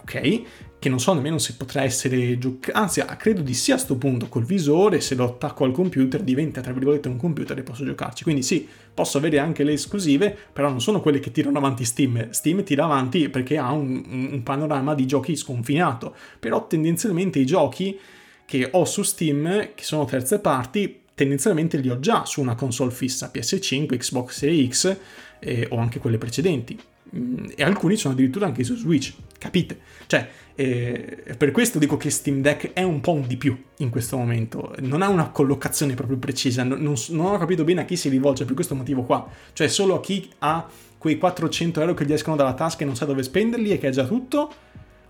ok, 0.00 0.42
che 0.84 0.90
non 0.90 1.00
so 1.00 1.14
nemmeno 1.14 1.38
se 1.38 1.54
potrà 1.54 1.82
essere 1.82 2.36
giocato, 2.36 2.76
anzi 2.76 3.02
credo 3.16 3.40
di 3.40 3.54
sì 3.54 3.70
a 3.70 3.76
questo 3.76 3.96
punto, 3.96 4.28
col 4.28 4.44
visore, 4.44 5.00
se 5.00 5.14
lo 5.14 5.24
attacco 5.24 5.64
al 5.64 5.72
computer 5.72 6.22
diventa 6.22 6.60
tra 6.60 6.74
virgolette 6.74 7.08
un 7.08 7.16
computer 7.16 7.56
e 7.58 7.62
posso 7.62 7.86
giocarci, 7.86 8.22
quindi 8.22 8.42
sì, 8.42 8.68
posso 8.92 9.16
avere 9.16 9.38
anche 9.38 9.64
le 9.64 9.72
esclusive, 9.72 10.36
però 10.52 10.68
non 10.68 10.82
sono 10.82 11.00
quelle 11.00 11.20
che 11.20 11.30
tirano 11.30 11.56
avanti 11.56 11.86
Steam, 11.86 12.28
Steam 12.32 12.62
tira 12.64 12.84
avanti 12.84 13.30
perché 13.30 13.56
ha 13.56 13.72
un, 13.72 14.28
un 14.32 14.42
panorama 14.42 14.94
di 14.94 15.06
giochi 15.06 15.36
sconfinato, 15.36 16.14
però 16.38 16.66
tendenzialmente 16.66 17.38
i 17.38 17.46
giochi 17.46 17.98
che 18.44 18.68
ho 18.70 18.84
su 18.84 19.00
Steam, 19.00 19.70
che 19.74 19.84
sono 19.84 20.04
terze 20.04 20.38
parti, 20.38 21.00
tendenzialmente 21.14 21.78
li 21.78 21.88
ho 21.88 21.98
già 21.98 22.26
su 22.26 22.42
una 22.42 22.56
console 22.56 22.90
fissa, 22.90 23.30
PS5, 23.32 23.96
Xbox 23.96 24.36
Series 24.36 24.68
X 24.68 24.96
eh, 25.38 25.66
o 25.70 25.78
anche 25.78 25.98
quelle 25.98 26.18
precedenti. 26.18 26.78
Mm, 27.16 27.46
e 27.56 27.62
alcuni 27.62 27.96
sono 27.96 28.12
addirittura 28.12 28.44
anche 28.44 28.64
su 28.64 28.76
Switch, 28.76 29.14
capite? 29.38 29.78
Cioè, 30.06 30.28
eh, 30.56 31.34
per 31.36 31.50
questo 31.50 31.78
dico 31.78 31.96
che 31.96 32.10
Steam 32.10 32.40
Deck 32.40 32.72
è 32.72 32.82
un 32.82 33.00
po' 33.00 33.12
un 33.12 33.26
di 33.26 33.36
più 33.36 33.60
in 33.78 33.90
questo 33.90 34.16
momento, 34.16 34.74
non 34.80 35.02
ha 35.02 35.08
una 35.08 35.30
collocazione 35.30 35.94
proprio 35.94 36.16
precisa, 36.16 36.62
non, 36.62 36.80
non, 36.80 37.26
ho 37.26 37.38
capito 37.38 37.64
bene 37.64 37.82
a 37.82 37.84
chi 37.84 37.96
si 37.96 38.08
rivolge 38.08 38.44
per 38.44 38.54
questo 38.54 38.74
motivo 38.74 39.02
qua, 39.02 39.28
cioè 39.52 39.68
solo 39.68 39.96
a 39.96 40.00
chi 40.00 40.30
ha 40.38 40.66
quei 40.96 41.18
400 41.18 41.80
euro 41.80 41.94
che 41.94 42.06
gli 42.06 42.12
escono 42.12 42.36
dalla 42.36 42.54
tasca 42.54 42.82
e 42.82 42.86
non 42.86 42.96
sa 42.96 43.04
dove 43.04 43.22
spenderli 43.22 43.70
e 43.70 43.78
che 43.78 43.88
ha 43.88 43.90
già 43.90 44.06
tutto, 44.06 44.52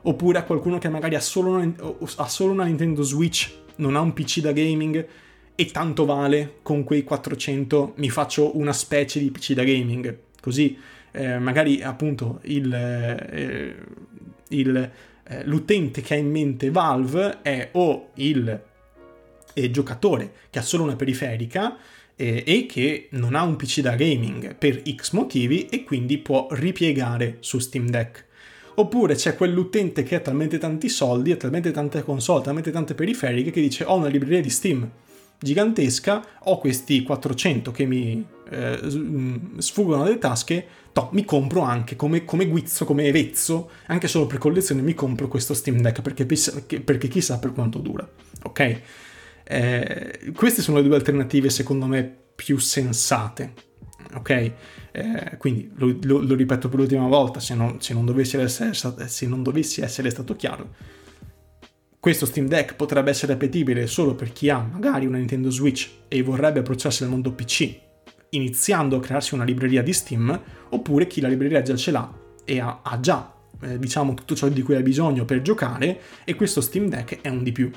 oppure 0.03 0.39
a 0.39 0.45
qualcuno 0.45 0.79
che 0.79 0.89
magari 0.89 1.15
ha 1.15 1.21
solo 1.21 1.51
una, 1.51 1.73
ha 2.17 2.29
solo 2.29 2.53
una 2.53 2.65
Nintendo 2.65 3.03
Switch, 3.03 3.53
non 3.77 3.97
ha 3.97 4.01
un 4.01 4.13
PC 4.13 4.41
da 4.41 4.53
gaming 4.53 5.07
e 5.55 5.67
tanto 5.67 6.05
vale 6.05 6.57
con 6.63 6.85
quei 6.85 7.05
400 7.05 7.95
mi 7.97 8.11
faccio 8.11 8.57
una 8.57 8.73
specie 8.73 9.21
di 9.21 9.31
PC 9.31 9.53
da 9.53 9.63
gaming, 9.63 10.19
così 10.41 10.77
eh, 11.13 11.39
magari 11.39 11.81
appunto 11.81 12.41
il, 12.43 12.73
eh, 12.73 13.77
il, 14.49 14.91
eh, 15.27 15.45
l'utente 15.45 16.01
che 16.01 16.15
ha 16.15 16.19
in 16.19 16.31
mente 16.31 16.71
Valve 16.71 17.39
è 17.43 17.71
o 17.73 18.11
il 18.15 18.63
eh, 19.55 19.71
giocatore 19.71 20.33
che 20.51 20.59
ha 20.59 20.63
solo 20.63 20.83
una 20.83 20.97
periferica 20.97 21.77
eh, 22.17 22.45
e 22.47 22.67
che 22.67 23.09
non 23.13 23.35
ha 23.35 23.43
un 23.43 23.57
PC 23.57 23.81
da 23.81 23.95
gaming 23.95 24.55
per 24.55 24.83
X 24.89 25.13
motivi 25.13 25.67
e 25.67 25.85
quindi 25.85 26.19
può 26.19 26.49
ripiegare 26.51 27.39
su 27.41 27.59
Steam 27.59 27.89
Deck. 27.89 28.27
Oppure 28.77 29.15
c'è 29.15 29.37
quell'utente 29.37 30.03
che 30.03 30.17
ha 30.17 30.21
talmente 30.21 30.59
tanti 30.59 30.89
soldi, 30.89 31.31
ha 31.31 31.37
talmente 31.37 31.71
tante 31.71 32.03
console, 32.03 32.43
talmente 32.43 32.73
tante 32.73 32.95
periferiche 32.95 33.51
che 33.51 33.61
dice 33.61 33.85
ho 33.85 33.97
una 33.97 34.09
libreria 34.09 34.41
di 34.41 34.51
Steam 34.51 34.91
gigantesca, 35.45 36.25
ho 36.45 36.59
questi 36.59 37.03
400 37.03 37.71
che 37.71 37.85
mi 37.85 38.27
eh, 38.51 38.81
mm, 38.83 39.59
sfuggono 39.59 40.03
dalle 40.03 40.19
tasche, 40.19 40.67
to, 40.93 41.11
mi 41.13 41.25
compro 41.25 41.61
anche 41.61 41.95
come, 41.95 42.25
come 42.25 42.47
guizzo, 42.47 42.85
come 42.85 43.11
vezzo, 43.13 43.71
anche 43.87 44.09
solo 44.09 44.27
per 44.27 44.39
collezione 44.39 44.81
mi 44.83 44.95
compro 44.95 45.29
questo 45.29 45.55
Steam 45.55 45.81
Deck 45.81 46.03
perché, 46.03 46.27
perché 46.81 47.09
chissà 47.09 47.39
per 47.39 47.53
quanto 47.53 47.79
dura, 47.79 48.09
ok? 48.43 48.81
Eh, 49.45 50.33
queste 50.35 50.63
sono 50.63 50.79
le 50.79 50.85
due 50.85 50.97
alternative 50.97 51.51
secondo 51.51 51.87
me 51.87 52.17
più 52.35 52.59
sensate, 52.59 53.53
ok? 54.15 54.53
Eh, 54.93 55.37
quindi 55.39 55.71
lo, 55.75 55.95
lo, 56.03 56.21
lo, 56.21 56.35
ripeto 56.35 56.69
per 56.69 56.79
l'ultima 56.79 57.07
volta, 57.07 57.41
se 57.41 57.55
non, 57.55 57.81
se 57.81 57.93
non, 57.93 58.09
essere, 58.19 58.73
se 58.73 59.27
non 59.27 59.43
dovessi 59.43 59.83
essere 59.83 60.09
stato 60.09 60.35
chiaro, 60.37 60.75
questo 62.05 62.27
Steam 62.27 62.49
Deck 62.49 62.75
potrebbe 62.75 63.09
essere 63.09 63.33
appetibile 63.33 63.87
solo 63.87 64.15
per 64.15 64.31
chi 64.31 64.51
ha 64.51 64.59
magari 64.59 65.07
una 65.07 65.17
Nintendo 65.17 65.49
Switch 65.49 65.89
e 66.07 66.23
vorrebbe 66.23 66.59
approcciarsi 66.59 67.03
al 67.03 67.09
mondo 67.09 67.33
PC, 67.33 67.79
iniziando 68.29 68.97
a 68.97 69.01
crearsi 69.01 69.33
una 69.33 69.45
libreria 69.45 69.83
di 69.83 69.95
Steam, 69.95 70.39
oppure 70.69 71.07
chi 71.07 71.23
la 71.23 71.29
libreria 71.29 71.63
già 71.63 71.75
ce 71.77 71.91
l'ha 71.91 72.13
e 72.45 72.61
ha, 72.61 72.81
ha 72.83 73.01
già, 73.01 73.33
eh, 73.63 73.79
diciamo, 73.79 74.13
tutto 74.13 74.35
ciò 74.35 74.49
di 74.49 74.61
cui 74.61 74.75
ha 74.75 74.83
bisogno 74.83 75.25
per 75.25 75.41
giocare 75.41 75.99
e 76.25 76.35
questo 76.35 76.61
Steam 76.61 76.91
Deck 76.91 77.23
è 77.23 77.29
un 77.29 77.43
di 77.43 77.53
più. 77.53 77.71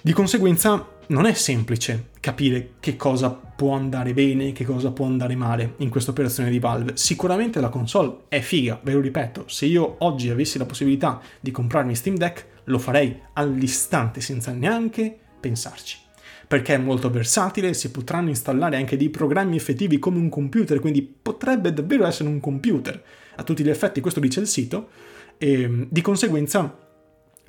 Di 0.00 0.12
conseguenza 0.12 0.88
non 1.08 1.26
è 1.26 1.34
semplice 1.34 2.08
capire 2.18 2.70
che 2.80 2.96
cosa 2.96 3.30
può 3.30 3.74
andare 3.74 4.12
bene 4.12 4.48
e 4.48 4.52
che 4.52 4.64
cosa 4.64 4.90
può 4.90 5.06
andare 5.06 5.36
male 5.36 5.74
in 5.76 5.88
questa 5.88 6.10
operazione 6.10 6.50
di 6.50 6.58
Valve. 6.58 6.96
Sicuramente 6.96 7.60
la 7.60 7.68
console 7.68 8.24
è 8.26 8.40
figa, 8.40 8.80
ve 8.82 8.92
lo 8.92 9.00
ripeto, 9.00 9.44
se 9.46 9.66
io 9.66 9.94
oggi 9.98 10.30
avessi 10.30 10.58
la 10.58 10.66
possibilità 10.66 11.20
di 11.38 11.52
comprarmi 11.52 11.94
Steam 11.94 12.16
Deck 12.16 12.54
lo 12.66 12.78
farei 12.78 13.20
all'istante 13.32 14.20
senza 14.20 14.52
neanche 14.52 15.16
pensarci. 15.40 15.98
Perché 16.46 16.74
è 16.74 16.78
molto 16.78 17.10
versatile, 17.10 17.74
si 17.74 17.90
potranno 17.90 18.28
installare 18.28 18.76
anche 18.76 18.96
dei 18.96 19.10
programmi 19.10 19.56
effettivi 19.56 19.98
come 19.98 20.18
un 20.18 20.28
computer, 20.28 20.78
quindi 20.78 21.02
potrebbe 21.02 21.72
davvero 21.72 22.06
essere 22.06 22.28
un 22.28 22.38
computer 22.38 23.02
a 23.36 23.42
tutti 23.42 23.64
gli 23.64 23.68
effetti, 23.68 24.00
questo 24.00 24.20
dice 24.20 24.40
il 24.40 24.46
sito, 24.46 24.88
e 25.38 25.88
di 25.90 26.00
conseguenza 26.00 26.78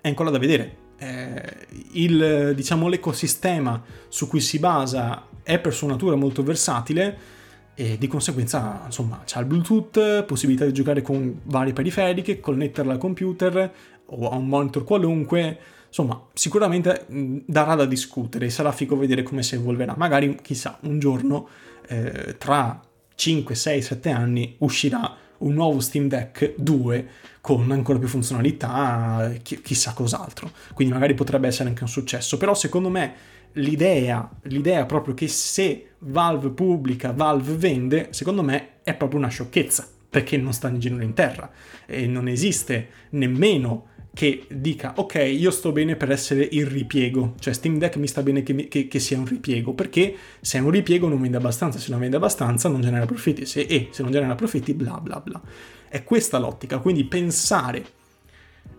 è 0.01 0.07
ancora 0.07 0.29
da 0.31 0.39
vedere 0.39 0.85
eh, 0.97 1.67
il, 1.93 2.53
diciamo, 2.55 2.87
l'ecosistema 2.87 3.81
su 4.07 4.27
cui 4.27 4.41
si 4.41 4.59
basa 4.59 5.27
è 5.43 5.59
per 5.59 5.73
sua 5.73 5.89
natura 5.89 6.15
molto 6.15 6.43
versatile 6.43 7.35
e 7.75 7.97
di 7.97 8.07
conseguenza 8.07 8.81
insomma 8.85 9.21
c'è 9.23 9.39
il 9.39 9.45
Bluetooth, 9.45 10.23
possibilità 10.23 10.65
di 10.65 10.73
giocare 10.73 11.01
con 11.03 11.41
varie 11.43 11.73
periferiche, 11.73 12.39
connetterla 12.39 12.93
al 12.93 12.97
computer 12.97 13.71
o 14.07 14.29
a 14.29 14.35
un 14.35 14.47
monitor 14.47 14.83
qualunque, 14.83 15.57
insomma 15.87 16.21
sicuramente 16.33 17.05
darà 17.45 17.75
da 17.75 17.85
discutere, 17.85 18.49
sarà 18.49 18.71
figo 18.71 18.97
vedere 18.97 19.23
come 19.23 19.43
si 19.43 19.55
evolverà, 19.55 19.95
magari 19.97 20.37
chissà 20.41 20.77
un 20.81 20.99
giorno 20.99 21.47
eh, 21.87 22.35
tra 22.37 22.81
5, 23.15 23.55
6, 23.55 23.81
7 23.81 24.09
anni 24.09 24.55
uscirà 24.59 25.15
un 25.39 25.53
nuovo 25.53 25.79
Steam 25.79 26.07
Deck 26.07 26.53
2 26.57 27.07
con 27.41 27.71
ancora 27.71 27.99
più 27.99 28.07
funzionalità, 28.07 29.31
chi- 29.41 29.61
chissà 29.61 29.93
cos'altro. 29.93 30.51
Quindi 30.73 30.93
magari 30.93 31.13
potrebbe 31.13 31.47
essere 31.47 31.69
anche 31.69 31.83
un 31.83 31.89
successo, 31.89 32.37
però 32.37 32.53
secondo 32.53 32.89
me 32.89 33.13
l'idea, 33.53 34.29
l'idea 34.43 34.85
proprio 34.85 35.13
che 35.13 35.27
se 35.27 35.91
Valve 35.99 36.49
pubblica, 36.49 37.11
Valve 37.11 37.55
vende, 37.55 38.07
secondo 38.11 38.43
me 38.43 38.81
è 38.83 38.93
proprio 38.93 39.19
una 39.19 39.29
sciocchezza, 39.29 39.87
perché 40.09 40.37
non 40.37 40.53
sta 40.53 40.69
in 40.69 40.79
giro 40.79 41.01
in 41.01 41.13
terra. 41.13 41.49
E 41.85 42.05
non 42.05 42.27
esiste 42.27 42.89
nemmeno 43.11 43.87
che 44.17 44.47
dica 44.49 44.93
ok 44.95 45.13
io 45.29 45.51
sto 45.51 45.71
bene 45.71 45.95
per 45.95 46.09
essere 46.09 46.47
il 46.51 46.65
ripiego. 46.65 47.35
Cioè 47.37 47.53
Steam 47.53 47.77
Deck 47.77 47.97
mi 47.97 48.07
sta 48.07 48.23
bene 48.23 48.41
che, 48.41 48.67
che, 48.67 48.87
che, 48.87 48.99
sia 48.99 49.19
un 49.19 49.27
ripiego 49.27 49.73
perché 49.73 50.15
se 50.41 50.57
è 50.57 50.61
un 50.61 50.71
ripiego 50.71 51.07
non 51.07 51.21
vende 51.21 51.37
abbastanza 51.37 51.77
se 51.77 51.91
non 51.91 51.99
vende 51.99 52.15
abbastanza 52.15 52.67
non 52.67 52.81
genera 52.81 53.05
profitti 53.05 53.45
se, 53.45 53.61
e 53.61 53.89
se 53.91 54.01
non 54.01 54.11
genera 54.11 54.33
profitti 54.33 54.73
bla 54.73 54.99
bla 54.99 55.19
bla. 55.19 55.39
È 55.87 56.03
questa 56.03 56.39
l'ottica 56.39 56.79
quindi 56.79 57.03
pensare 57.03 57.85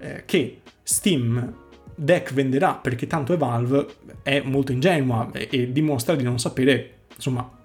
eh, 0.01 0.25
che 0.27 0.63
Steam 0.83 1.55
Deck 1.95 2.33
venderà 2.33 2.75
perché 2.75 3.07
tanto 3.07 3.33
è 3.33 3.37
Valve 3.37 3.87
è 4.25 4.41
molto 4.41 4.73
ingenua 4.73 5.31
e, 5.33 5.47
e 5.53 5.71
dimostra 5.71 6.17
di 6.17 6.25
non 6.25 6.41
sapere 6.41 6.95
insomma 7.15 7.58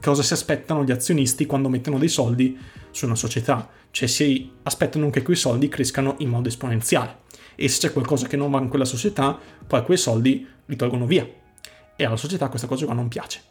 cosa 0.00 0.22
si 0.22 0.32
aspettano 0.32 0.84
gli 0.84 0.92
azionisti 0.92 1.46
quando 1.46 1.68
mettono 1.68 1.98
dei 1.98 2.08
soldi 2.08 2.56
su 2.90 3.06
una 3.06 3.14
società, 3.14 3.68
cioè 3.90 4.08
si 4.08 4.50
aspettano 4.62 5.10
che 5.10 5.22
quei 5.22 5.36
soldi 5.36 5.68
crescano 5.68 6.16
in 6.18 6.28
modo 6.28 6.48
esponenziale. 6.48 7.20
E 7.54 7.68
se 7.68 7.80
c'è 7.80 7.92
qualcosa 7.92 8.26
che 8.26 8.36
non 8.36 8.50
va 8.50 8.60
in 8.60 8.68
quella 8.68 8.84
società, 8.84 9.38
poi 9.66 9.82
quei 9.82 9.98
soldi 9.98 10.46
li 10.66 10.76
tolgono 10.76 11.06
via. 11.06 11.28
E 11.96 12.04
alla 12.04 12.16
società 12.16 12.48
questa 12.48 12.66
cosa 12.66 12.84
qua 12.84 12.94
non 12.94 13.08
piace. 13.08 13.42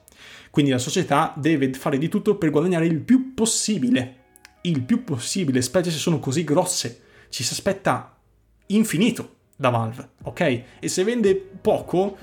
Quindi 0.49 0.71
la 0.71 0.79
società 0.79 1.33
deve 1.37 1.73
fare 1.73 1.97
di 1.97 2.09
tutto 2.09 2.35
per 2.35 2.49
guadagnare 2.49 2.85
il 2.85 2.99
più 2.99 3.33
possibile, 3.33 4.15
il 4.61 4.81
più 4.81 5.03
possibile, 5.03 5.61
specie 5.61 5.91
se 5.91 5.97
sono 5.97 6.19
così 6.19 6.43
grosse, 6.43 7.01
ci 7.29 7.43
si 7.43 7.53
aspetta 7.53 8.17
infinito 8.67 9.35
da 9.55 9.69
Valve, 9.69 10.09
ok? 10.23 10.63
E 10.79 10.87
se 10.87 11.03
vende 11.03 11.35
poco, 11.35 12.17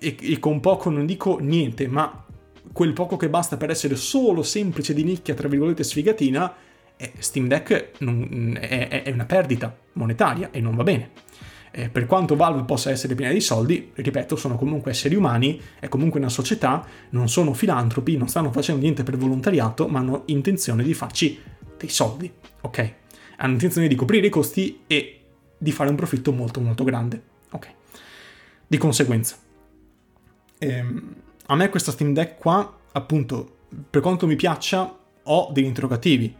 e, 0.00 0.16
e 0.18 0.38
con 0.38 0.60
poco 0.60 0.90
non 0.90 1.06
dico 1.06 1.38
niente, 1.38 1.86
ma 1.86 2.24
quel 2.72 2.92
poco 2.92 3.16
che 3.16 3.28
basta 3.28 3.56
per 3.56 3.70
essere 3.70 3.96
solo 3.96 4.42
semplice 4.42 4.94
di 4.94 5.04
nicchia, 5.04 5.34
tra 5.34 5.48
virgolette, 5.48 5.82
sfigatina, 5.82 6.54
eh, 6.96 7.12
Steam 7.18 7.46
Deck 7.46 7.92
non, 7.98 8.58
è, 8.60 9.02
è, 9.04 9.10
una 9.10 9.24
perdita 9.24 9.74
monetaria 9.94 10.50
e 10.50 10.60
non 10.60 10.74
va 10.74 10.82
bene. 10.82 11.10
Eh, 11.70 11.88
per 11.88 12.06
quanto 12.06 12.34
Valve 12.34 12.64
possa 12.64 12.90
essere 12.90 13.14
piena 13.14 13.32
di 13.32 13.40
soldi, 13.40 13.92
ripeto, 13.94 14.36
sono 14.36 14.56
comunque 14.56 14.90
esseri 14.90 15.14
umani, 15.14 15.60
è 15.78 15.88
comunque 15.88 16.18
una 16.18 16.28
società, 16.28 16.84
non 17.10 17.28
sono 17.28 17.52
filantropi, 17.52 18.16
non 18.16 18.28
stanno 18.28 18.50
facendo 18.50 18.82
niente 18.82 19.02
per 19.02 19.16
volontariato, 19.16 19.86
ma 19.86 20.00
hanno 20.00 20.22
intenzione 20.26 20.82
di 20.82 20.94
farci 20.94 21.40
dei 21.76 21.88
soldi, 21.88 22.30
ok? 22.62 22.94
Hanno 23.36 23.52
intenzione 23.52 23.86
di 23.86 23.94
coprire 23.94 24.26
i 24.26 24.30
costi 24.30 24.80
e 24.86 25.20
di 25.56 25.70
fare 25.70 25.90
un 25.90 25.96
profitto 25.96 26.32
molto 26.32 26.60
molto 26.60 26.84
grande, 26.84 27.22
ok? 27.50 27.68
Di 28.66 28.76
conseguenza, 28.76 29.36
ehm, 30.58 31.14
a 31.50 31.54
me 31.54 31.68
questa 31.70 31.92
Steam 31.92 32.12
Deck 32.12 32.38
qua, 32.38 32.78
appunto, 32.92 33.56
per 33.88 34.02
quanto 34.02 34.26
mi 34.26 34.36
piaccia, 34.36 34.98
ho 35.22 35.48
degli 35.50 35.64
interrogativi. 35.64 36.34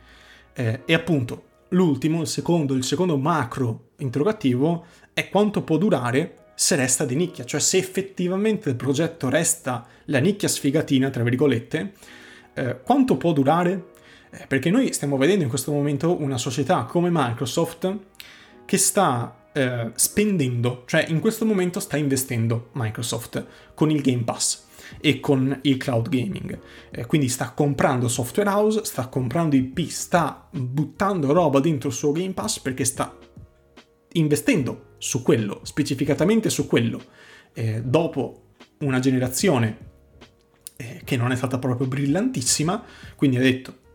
Eh, 0.53 0.83
e 0.85 0.95
appunto, 0.95 1.45
l'ultimo, 1.69 2.21
il 2.21 2.27
secondo, 2.27 2.75
il 2.75 2.85
secondo 2.85 3.17
macro 3.17 3.91
interrogativo 3.99 4.85
è 5.15 5.31
quanto 5.31 5.63
può 5.63 5.79
durare 5.79 6.35
se 6.55 6.77
resta 6.77 7.07
di 7.07 7.15
nicchia, 7.15 7.45
cioè 7.45 7.61
se 7.61 7.79
effettivamente 7.79 8.69
il 8.69 8.77
progetto 8.77 9.31
resta 9.31 9.87
la 10.07 10.19
nicchia 10.19 10.49
sfigatina, 10.49 11.09
tra 11.09 11.23
virgolette, 11.23 11.93
eh, 12.53 12.81
quanto 12.83 13.17
può 13.17 13.33
durare? 13.33 13.93
Eh, 14.31 14.47
perché 14.47 14.69
noi 14.69 14.93
stiamo 14.93 15.17
vedendo 15.17 15.43
in 15.43 15.49
questo 15.49 15.73
momento 15.73 16.21
una 16.21 16.37
società 16.37 16.83
come 16.83 17.09
Microsoft 17.11 17.97
che 18.67 18.77
sta 18.77 19.47
eh, 19.53 19.91
spendendo, 19.95 20.83
cioè 20.85 21.07
in 21.09 21.21
questo 21.21 21.47
momento 21.47 21.81
sta 21.81 21.97
investendo 21.97 22.69
Microsoft 22.73 23.47
con 23.73 23.91
il 23.91 24.03
Game 24.03 24.25
Pass 24.25 24.67
e 25.01 25.21
con 25.21 25.59
il 25.63 25.77
cloud 25.77 26.09
gaming. 26.09 26.59
Eh, 26.91 27.07
quindi 27.07 27.29
sta 27.29 27.53
comprando 27.53 28.09
software 28.09 28.49
house, 28.49 28.85
sta 28.85 29.09
comprando 29.09 29.57
IP, 29.57 29.89
sta 29.89 30.49
buttando 30.51 31.33
roba 31.33 31.61
dentro 31.61 31.89
il 31.89 31.95
suo 31.95 32.13
Game 32.13 32.33
Pass 32.33 32.61
perché 32.61 32.85
sta 32.85 33.17
investendo 34.13 34.95
su 34.99 35.23
quello, 35.23 35.61
specificatamente 35.63 36.51
su 36.51 36.67
quello. 36.67 37.01
Eh, 37.53 37.83
dopo 37.83 38.43
una 38.79 38.99
generazione 39.01 39.87
eh, 40.77 41.01
che 41.05 41.17
non 41.17 41.33
è 41.33 41.37
stata 41.37 41.59
proprio 41.59 41.87
brillantissima, 41.87 42.83
quindi 43.17 43.37
ha 43.37 43.41
detto 43.41 43.87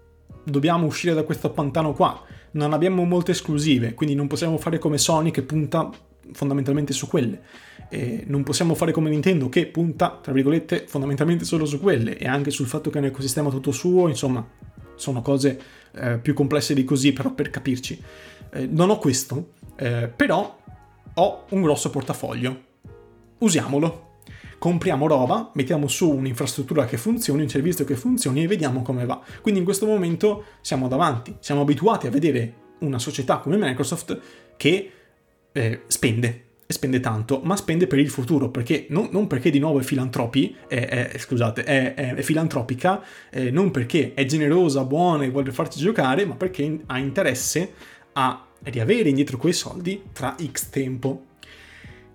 dobbiamo 0.44 0.86
uscire 0.86 1.14
da 1.14 1.24
questo 1.24 1.52
pantano 1.52 1.94
qua, 1.94 2.22
non 2.52 2.74
abbiamo 2.74 3.04
molte 3.06 3.32
esclusive, 3.32 3.94
quindi 3.94 4.16
non 4.16 4.28
possiamo 4.28 4.58
fare 4.58 4.78
come 4.78 4.98
Sony 4.98 5.32
che 5.32 5.42
punta 5.42 5.90
fondamentalmente 6.32 6.94
su 6.94 7.08
quelle. 7.08 7.42
E 7.90 8.24
non 8.28 8.44
possiamo 8.44 8.76
fare 8.76 8.92
come 8.92 9.10
Nintendo 9.10 9.50
che 9.50 9.68
punta, 9.68 10.20
tra 10.22 10.34
virgolette, 10.34 10.86
fondamentalmente 10.88 11.46
solo 11.46 11.66
su 11.66 11.80
quelle 11.80 12.18
e 12.18 12.28
anche 12.28 12.52
sul 12.52 12.68
fatto 12.68 12.90
che 12.90 12.98
è 12.98 13.02
un 13.02 13.08
ecosistema 13.08 13.50
tutto 13.50 13.72
suo, 13.72 14.08
insomma, 14.08 14.46
sono 14.96 15.22
cose 15.22 15.60
eh, 15.96 16.18
più 16.18 16.34
complesse 16.34 16.74
di 16.74 16.84
così, 16.84 17.14
però 17.14 17.34
per 17.34 17.50
capirci. 17.50 18.02
Eh, 18.52 18.68
non 18.68 18.90
ho 18.90 18.98
questo, 18.98 19.52
eh, 19.76 20.12
però 20.14 20.60
ho 21.14 21.46
un 21.50 21.62
grosso 21.62 21.90
portafoglio. 21.90 22.62
Usiamolo. 23.40 24.12
Compriamo 24.58 25.08
roba, 25.08 25.52
mettiamo 25.56 25.90
su 25.90 26.10
un'infrastruttura 26.10 26.86
che 26.86 26.96
funzioni, 26.96 27.42
un 27.42 27.50
servizio 27.50 27.84
che 27.84 27.98
funzioni 27.98 28.44
e 28.44 28.48
vediamo 28.48 28.82
come 28.82 29.06
va. 29.06 29.22
Quindi 29.42 29.60
in 29.60 29.66
questo 29.66 29.86
momento 29.86 30.46
siamo 30.62 30.88
davanti, 30.88 31.36
siamo 31.40 31.62
abituati 31.62 32.08
a 32.08 32.10
vedere 32.10 32.54
una 32.80 32.98
società 32.98 33.40
come 33.40 33.58
Microsoft 33.58 34.20
che 34.56 34.92
eh, 35.52 35.82
spende, 35.88 36.46
spende 36.68 37.00
tanto, 37.00 37.42
ma 37.44 37.56
spende 37.56 37.88
per 37.88 38.00
il 38.00 38.10
futuro, 38.10 38.50
perché 38.50 38.88
non, 38.90 39.10
non 39.12 39.28
perché 39.28 39.50
di 39.50 39.60
nuovo 39.60 39.80
è 39.80 39.84
filantropi, 39.84 40.56
è, 40.68 41.10
è, 41.12 41.18
scusate, 41.18 41.64
è, 41.64 42.22
filantropica, 42.22 43.04
eh, 43.30 43.52
non 43.52 43.72
perché 43.72 44.14
è 44.14 44.26
generosa, 44.26 44.84
buona 44.84 45.24
e 45.24 45.30
vuole 45.30 45.52
farci 45.52 45.80
giocare, 45.80 46.26
ma 46.26 46.36
perché 46.36 46.80
ha 46.86 46.98
interesse 46.98 47.74
a 48.14 48.46
riavere 48.64 49.10
indietro 49.10 49.38
quei 49.38 49.54
soldi 49.54 50.04
tra 50.12 50.36
X 50.40 50.70
tempo. 50.70 51.26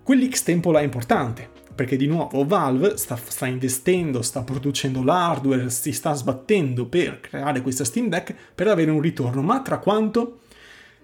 Quell'X 0.03 0.43
tempo 0.43 0.71
là 0.71 0.79
è 0.79 0.83
importante, 0.83 1.47
perché 1.75 1.95
di 1.95 2.07
nuovo 2.07 2.43
Valve 2.45 2.97
sta, 2.97 3.15
sta, 3.15 3.45
investendo, 3.45 4.21
sta 4.21 4.41
producendo 4.41 5.03
l'hardware, 5.03 5.69
si 5.69 5.91
sta 5.91 6.13
sbattendo 6.13 6.87
per 6.87 7.19
creare 7.21 7.61
questa 7.61 7.85
Steam 7.85 8.09
Deck 8.09 8.33
per 8.55 8.67
avere 8.67 8.91
un 8.91 9.01
ritorno, 9.01 9.41
ma 9.41 9.61
tra 9.61 9.77
quanto? 9.77 10.39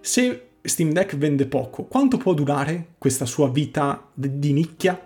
Se 0.01 0.47
Steam 0.67 0.91
Deck 0.91 1.15
vende 1.15 1.45
poco, 1.45 1.83
quanto 1.85 2.17
può 2.17 2.33
durare 2.33 2.93
questa 2.97 3.25
sua 3.25 3.49
vita 3.49 4.09
di 4.13 4.51
nicchia? 4.51 4.99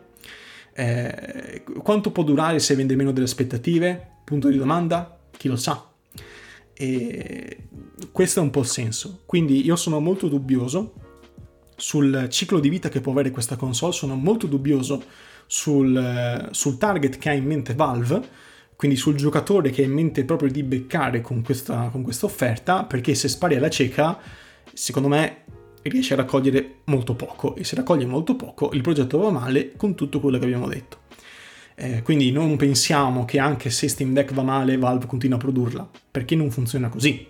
Eh, 0.73 1.63
quanto 1.83 2.11
può 2.11 2.23
durare 2.23 2.59
se 2.59 2.75
vende 2.75 2.95
meno 2.95 3.11
delle 3.11 3.25
aspettative? 3.25 4.17
Punto 4.23 4.47
di 4.47 4.57
domanda? 4.57 5.19
Chi 5.31 5.47
lo 5.47 5.55
sa? 5.55 5.85
E 6.73 7.57
questo 8.11 8.39
è 8.39 8.43
un 8.43 8.49
po' 8.49 8.61
il 8.61 8.67
senso. 8.67 9.21
Quindi 9.25 9.65
io 9.65 9.75
sono 9.75 9.99
molto 9.99 10.27
dubbioso 10.27 10.93
sul 11.75 12.27
ciclo 12.29 12.59
di 12.59 12.69
vita 12.69 12.89
che 12.89 13.01
può 13.01 13.11
avere 13.11 13.31
questa 13.31 13.55
console, 13.55 13.93
sono 13.93 14.15
molto 14.15 14.47
dubbioso 14.47 15.03
sul, 15.45 16.49
sul 16.51 16.77
target 16.77 17.17
che 17.17 17.29
ha 17.29 17.33
in 17.33 17.45
mente 17.45 17.73
Valve, 17.73 18.21
quindi 18.75 18.95
sul 18.95 19.15
giocatore 19.15 19.71
che 19.71 19.81
ha 19.81 19.85
in 19.85 19.91
mente 19.91 20.23
proprio 20.23 20.51
di 20.51 20.63
beccare 20.63 21.21
con 21.21 21.41
questa, 21.41 21.89
con 21.91 22.01
questa 22.01 22.25
offerta, 22.25 22.83
perché 22.83 23.15
se 23.15 23.27
spari 23.27 23.55
alla 23.55 23.69
cieca 23.69 24.17
secondo 24.73 25.07
me 25.07 25.43
riesce 25.83 26.13
a 26.13 26.17
raccogliere 26.17 26.79
molto 26.85 27.15
poco 27.15 27.55
e 27.55 27.63
se 27.63 27.75
raccoglie 27.75 28.05
molto 28.05 28.35
poco 28.35 28.71
il 28.73 28.81
progetto 28.81 29.17
va 29.17 29.29
male 29.29 29.73
con 29.75 29.95
tutto 29.95 30.19
quello 30.19 30.37
che 30.37 30.45
abbiamo 30.45 30.67
detto. 30.67 30.97
Eh, 31.75 32.01
quindi 32.01 32.31
non 32.31 32.57
pensiamo 32.57 33.23
che 33.23 33.39
anche 33.39 33.69
se 33.69 33.87
Steam 33.87 34.11
Deck 34.11 34.33
va 34.33 34.43
male 34.43 34.77
Valve 34.77 35.05
continua 35.05 35.37
a 35.37 35.39
produrla, 35.39 35.89
perché 36.11 36.35
non 36.35 36.51
funziona 36.51 36.89
così, 36.89 37.25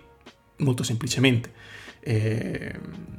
molto 0.56 0.82
semplicemente. 0.82 1.52
Eh, 2.00 2.72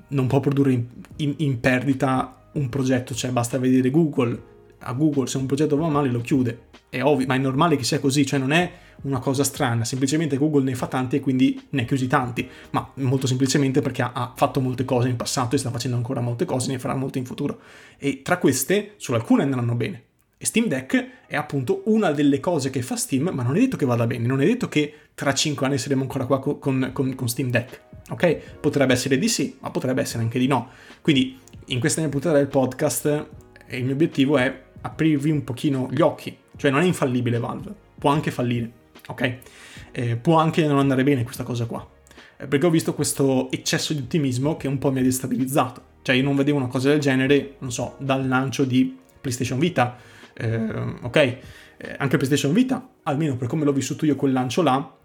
non 0.09 0.27
può 0.27 0.41
produrre 0.41 0.73
in, 0.73 0.85
in, 1.17 1.33
in 1.37 1.59
perdita 1.61 2.49
un 2.53 2.67
progetto, 2.67 3.13
cioè 3.13 3.31
basta 3.31 3.57
vedere 3.57 3.89
Google, 3.89 4.41
a 4.79 4.91
Google 4.91 5.27
se 5.27 5.37
un 5.37 5.45
progetto 5.45 5.77
va 5.77 5.87
male 5.87 6.09
lo 6.09 6.19
chiude, 6.19 6.63
è 6.89 7.01
ovvio, 7.01 7.25
ma 7.27 7.35
è 7.35 7.37
normale 7.37 7.77
che 7.77 7.85
sia 7.85 7.99
così, 7.99 8.25
cioè 8.25 8.37
non 8.37 8.51
è 8.51 8.69
una 9.01 9.19
cosa 9.19 9.43
strana, 9.43 9.83
semplicemente 9.83 10.37
Google 10.37 10.63
ne 10.63 10.75
fa 10.75 10.87
tanti 10.87 11.15
e 11.15 11.19
quindi 11.19 11.59
ne 11.69 11.83
ha 11.83 11.85
chiusi 11.85 12.07
tanti, 12.07 12.47
ma 12.71 12.91
molto 12.95 13.27
semplicemente 13.27 13.81
perché 13.81 14.01
ha, 14.01 14.11
ha, 14.13 14.33
fatto 14.35 14.59
molte 14.59 14.85
cose 14.85 15.09
in 15.09 15.15
passato 15.15 15.55
e 15.55 15.57
sta 15.57 15.71
facendo 15.71 15.97
ancora 15.97 16.21
molte 16.21 16.45
cose, 16.45 16.71
ne 16.71 16.79
farà 16.79 16.95
molte 16.95 17.19
in 17.19 17.25
futuro. 17.25 17.59
E 17.97 18.21
tra 18.21 18.37
queste, 18.37 18.93
solo 18.97 19.17
alcune 19.17 19.43
andranno 19.43 19.75
bene. 19.75 20.03
E 20.37 20.45
Steam 20.45 20.67
Deck 20.67 21.07
è 21.27 21.35
appunto 21.35 21.83
una 21.85 22.11
delle 22.11 22.39
cose 22.39 22.69
che 22.71 22.81
fa 22.81 22.95
Steam, 22.95 23.29
ma 23.31 23.43
non 23.43 23.55
è 23.55 23.59
detto 23.59 23.77
che 23.77 23.85
vada 23.85 24.07
bene, 24.07 24.25
non 24.25 24.41
è 24.41 24.45
detto 24.45 24.67
che 24.67 24.93
tra 25.13 25.33
5 25.33 25.65
anni 25.65 25.77
saremo 25.77 26.01
ancora 26.01 26.25
qua 26.25 26.39
con, 26.39 26.89
con, 26.93 27.13
con 27.15 27.29
Steam 27.29 27.51
Deck, 27.51 27.81
ok? 28.09 28.59
Potrebbe 28.59 28.93
essere 28.93 29.17
di 29.17 29.27
sì, 29.27 29.55
ma 29.59 29.69
potrebbe 29.69 30.01
essere 30.01 30.23
anche 30.23 30.39
di 30.39 30.47
no. 30.47 30.69
Quindi 31.01 31.37
in 31.65 31.79
questa 31.79 32.01
mia 32.01 32.09
puntata 32.09 32.37
del 32.37 32.47
podcast 32.47 33.27
il 33.69 33.83
mio 33.83 33.93
obiettivo 33.93 34.37
è 34.37 34.63
aprirvi 34.81 35.29
un 35.29 35.43
pochino 35.43 35.87
gli 35.91 36.01
occhi, 36.01 36.35
cioè 36.55 36.71
non 36.71 36.81
è 36.81 36.85
infallibile 36.85 37.37
Valve, 37.37 37.73
può 37.99 38.09
anche 38.09 38.31
fallire 38.31 38.79
ok? 39.07 39.37
Eh, 39.91 40.15
può 40.15 40.37
anche 40.37 40.65
non 40.65 40.79
andare 40.79 41.03
bene 41.03 41.23
questa 41.23 41.43
cosa 41.43 41.65
qua, 41.65 41.87
eh, 42.37 42.47
perché 42.47 42.65
ho 42.65 42.69
visto 42.69 42.93
questo 42.93 43.49
eccesso 43.51 43.93
di 43.93 44.01
ottimismo 44.01 44.57
che 44.57 44.67
un 44.67 44.77
po' 44.77 44.91
mi 44.91 44.99
ha 44.99 45.03
destabilizzato. 45.03 45.89
Cioè 46.01 46.15
io 46.15 46.23
non 46.23 46.35
vedevo 46.35 46.57
una 46.57 46.67
cosa 46.67 46.89
del 46.89 46.99
genere, 46.99 47.55
non 47.59 47.71
so, 47.71 47.95
dal 47.99 48.27
lancio 48.27 48.63
di 48.63 48.97
PlayStation 49.19 49.59
Vita, 49.59 49.97
eh, 50.33 50.57
ok? 51.01 51.37
Anche 51.97 52.17
PlayStation 52.17 52.53
Vita, 52.53 52.89
almeno 53.03 53.35
per 53.35 53.47
come 53.47 53.65
l'ho 53.65 53.73
vissuto 53.73 54.05
io 54.05 54.15
quel 54.15 54.31
lancio 54.31 54.61
là, 54.61 54.95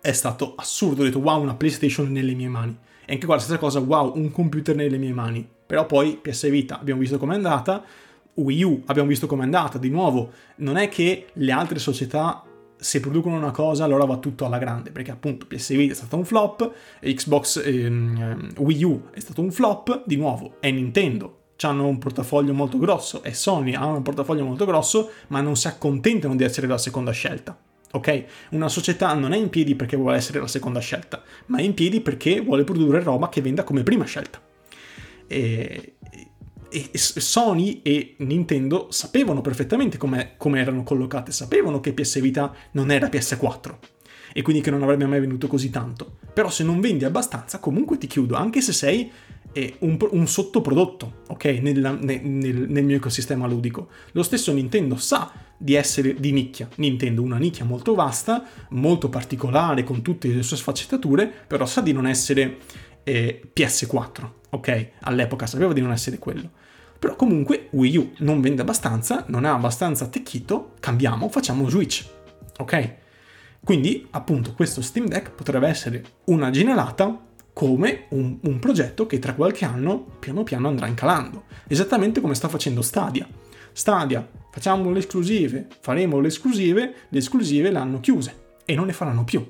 è 0.00 0.12
stato 0.12 0.54
assurdo. 0.56 1.02
Ho 1.02 1.04
detto 1.04 1.18
wow, 1.18 1.40
una 1.40 1.54
PlayStation 1.54 2.10
nelle 2.10 2.34
mie 2.34 2.48
mani. 2.48 2.76
E 3.04 3.14
anche 3.14 3.24
qua 3.24 3.36
la 3.36 3.40
stessa 3.40 3.58
cosa, 3.58 3.80
wow, 3.80 4.16
un 4.16 4.30
computer 4.30 4.74
nelle 4.74 4.98
mie 4.98 5.12
mani. 5.12 5.46
Però 5.66 5.86
poi 5.86 6.18
PS 6.20 6.50
Vita 6.50 6.78
abbiamo 6.78 7.00
visto 7.00 7.18
com'è 7.18 7.34
andata, 7.34 7.84
Wii 8.34 8.62
U 8.62 8.82
abbiamo 8.86 9.08
visto 9.08 9.26
com'è 9.26 9.42
andata, 9.42 9.78
di 9.78 9.90
nuovo, 9.90 10.32
non 10.56 10.76
è 10.76 10.88
che 10.88 11.26
le 11.32 11.52
altre 11.52 11.78
società 11.78 12.42
se 12.78 13.00
producono 13.00 13.36
una 13.36 13.50
cosa 13.50 13.84
allora 13.84 14.04
va 14.04 14.18
tutto 14.18 14.44
alla 14.44 14.58
grande, 14.58 14.90
perché 14.90 15.10
appunto 15.10 15.46
PS 15.46 15.70
Vita 15.70 15.92
è 15.92 15.96
stato 15.96 16.16
un 16.16 16.24
flop, 16.24 16.72
Xbox 17.00 17.62
ehm, 17.64 18.52
Wii 18.58 18.84
U 18.84 19.02
è 19.12 19.20
stato 19.20 19.40
un 19.40 19.50
flop, 19.50 20.02
di 20.06 20.16
nuovo 20.16 20.56
è 20.60 20.70
Nintendo, 20.70 21.38
hanno 21.66 21.86
un 21.86 21.98
portafoglio 21.98 22.54
molto 22.54 22.78
grosso 22.78 23.22
e 23.22 23.34
Sony 23.34 23.74
ha 23.74 23.84
un 23.84 24.02
portafoglio 24.02 24.44
molto 24.44 24.64
grosso, 24.64 25.10
ma 25.28 25.40
non 25.40 25.56
si 25.56 25.66
accontentano 25.66 26.36
di 26.36 26.44
essere 26.44 26.66
la 26.66 26.78
seconda 26.78 27.10
scelta. 27.10 27.58
ok? 27.90 28.24
Una 28.50 28.68
società 28.68 29.12
non 29.14 29.32
è 29.32 29.36
in 29.36 29.48
piedi 29.48 29.74
perché 29.74 29.96
vuole 29.96 30.16
essere 30.16 30.38
la 30.38 30.46
seconda 30.46 30.80
scelta, 30.80 31.22
ma 31.46 31.58
è 31.58 31.62
in 31.62 31.74
piedi 31.74 32.00
perché 32.00 32.40
vuole 32.40 32.64
produrre 32.64 33.02
roba 33.02 33.28
che 33.28 33.40
venda 33.40 33.64
come 33.64 33.82
prima 33.82 34.04
scelta. 34.04 34.40
E, 35.26 35.94
e 36.70 36.90
Sony 36.94 37.80
e 37.82 38.14
Nintendo 38.18 38.88
sapevano 38.90 39.40
perfettamente 39.40 39.96
come, 39.96 40.34
come 40.36 40.60
erano 40.60 40.82
collocate, 40.82 41.32
sapevano 41.32 41.80
che 41.80 41.92
PS 41.92 42.20
Vita 42.20 42.54
non 42.72 42.90
era 42.90 43.08
PS4 43.08 43.76
e 44.32 44.42
quindi 44.42 44.62
che 44.62 44.70
non 44.70 44.82
avrebbe 44.82 45.06
mai 45.06 45.20
venuto 45.20 45.46
così 45.46 45.70
tanto. 45.70 46.18
Però 46.32 46.50
se 46.50 46.64
non 46.64 46.80
vendi 46.80 47.04
abbastanza 47.04 47.58
comunque 47.58 47.98
ti 47.98 48.06
chiudo, 48.06 48.36
anche 48.36 48.60
se 48.60 48.72
sei 48.72 49.10
eh, 49.52 49.76
un, 49.80 49.96
un, 50.10 50.26
sottoprodotto, 50.26 51.22
ok, 51.28 51.44
nel, 51.62 51.98
nel, 52.00 52.66
nel 52.68 52.84
mio 52.84 52.96
ecosistema 52.96 53.46
ludico. 53.46 53.88
Lo 54.12 54.22
stesso 54.22 54.52
Nintendo 54.52 54.96
sa 54.96 55.32
di 55.56 55.74
essere 55.74 56.14
di 56.14 56.32
nicchia. 56.32 56.68
Nintendo 56.76 57.22
una 57.22 57.38
nicchia 57.38 57.64
molto 57.64 57.94
vasta, 57.94 58.44
molto 58.70 59.08
particolare, 59.08 59.82
con 59.82 60.02
tutte 60.02 60.28
le 60.28 60.42
sue 60.42 60.56
sfaccettature, 60.56 61.32
però 61.46 61.66
sa 61.66 61.80
di 61.80 61.92
non 61.92 62.06
essere 62.06 62.58
eh, 63.02 63.50
PS4, 63.54 64.30
ok? 64.50 64.90
All'epoca 65.00 65.46
sapeva 65.46 65.72
di 65.72 65.80
non 65.80 65.92
essere 65.92 66.18
quello. 66.18 66.50
Però 66.98 67.14
comunque 67.14 67.68
Wii 67.70 67.96
U 67.96 68.12
non 68.18 68.40
vende 68.40 68.62
abbastanza, 68.62 69.24
non 69.28 69.44
ha 69.44 69.54
abbastanza 69.54 70.04
attecchito, 70.04 70.74
cambiamo, 70.80 71.28
facciamo 71.28 71.68
Switch, 71.68 72.04
ok? 72.58 72.94
Quindi 73.62 74.06
appunto 74.10 74.52
questo 74.54 74.82
Steam 74.82 75.06
Deck 75.06 75.30
potrebbe 75.30 75.68
essere 75.68 76.02
una 76.24 76.50
genialata 76.50 77.26
come 77.52 78.06
un, 78.10 78.38
un, 78.42 78.58
progetto 78.58 79.06
che 79.06 79.18
tra 79.18 79.34
qualche 79.34 79.64
anno 79.64 80.06
piano 80.18 80.44
piano 80.44 80.68
andrà 80.68 80.86
incalando, 80.86 81.44
esattamente 81.66 82.20
come 82.20 82.34
sta 82.34 82.48
facendo 82.48 82.82
Stadia. 82.82 83.28
Stadia, 83.72 84.26
facciamo 84.50 84.90
le 84.90 85.00
esclusive, 85.00 85.66
faremo 85.80 86.20
le 86.20 86.28
esclusive, 86.28 86.94
le 87.08 87.18
esclusive 87.18 87.70
le 87.70 87.78
hanno 87.78 88.00
chiuse 88.00 88.46
e 88.64 88.74
non 88.74 88.86
ne 88.86 88.92
faranno 88.92 89.24
più. 89.24 89.44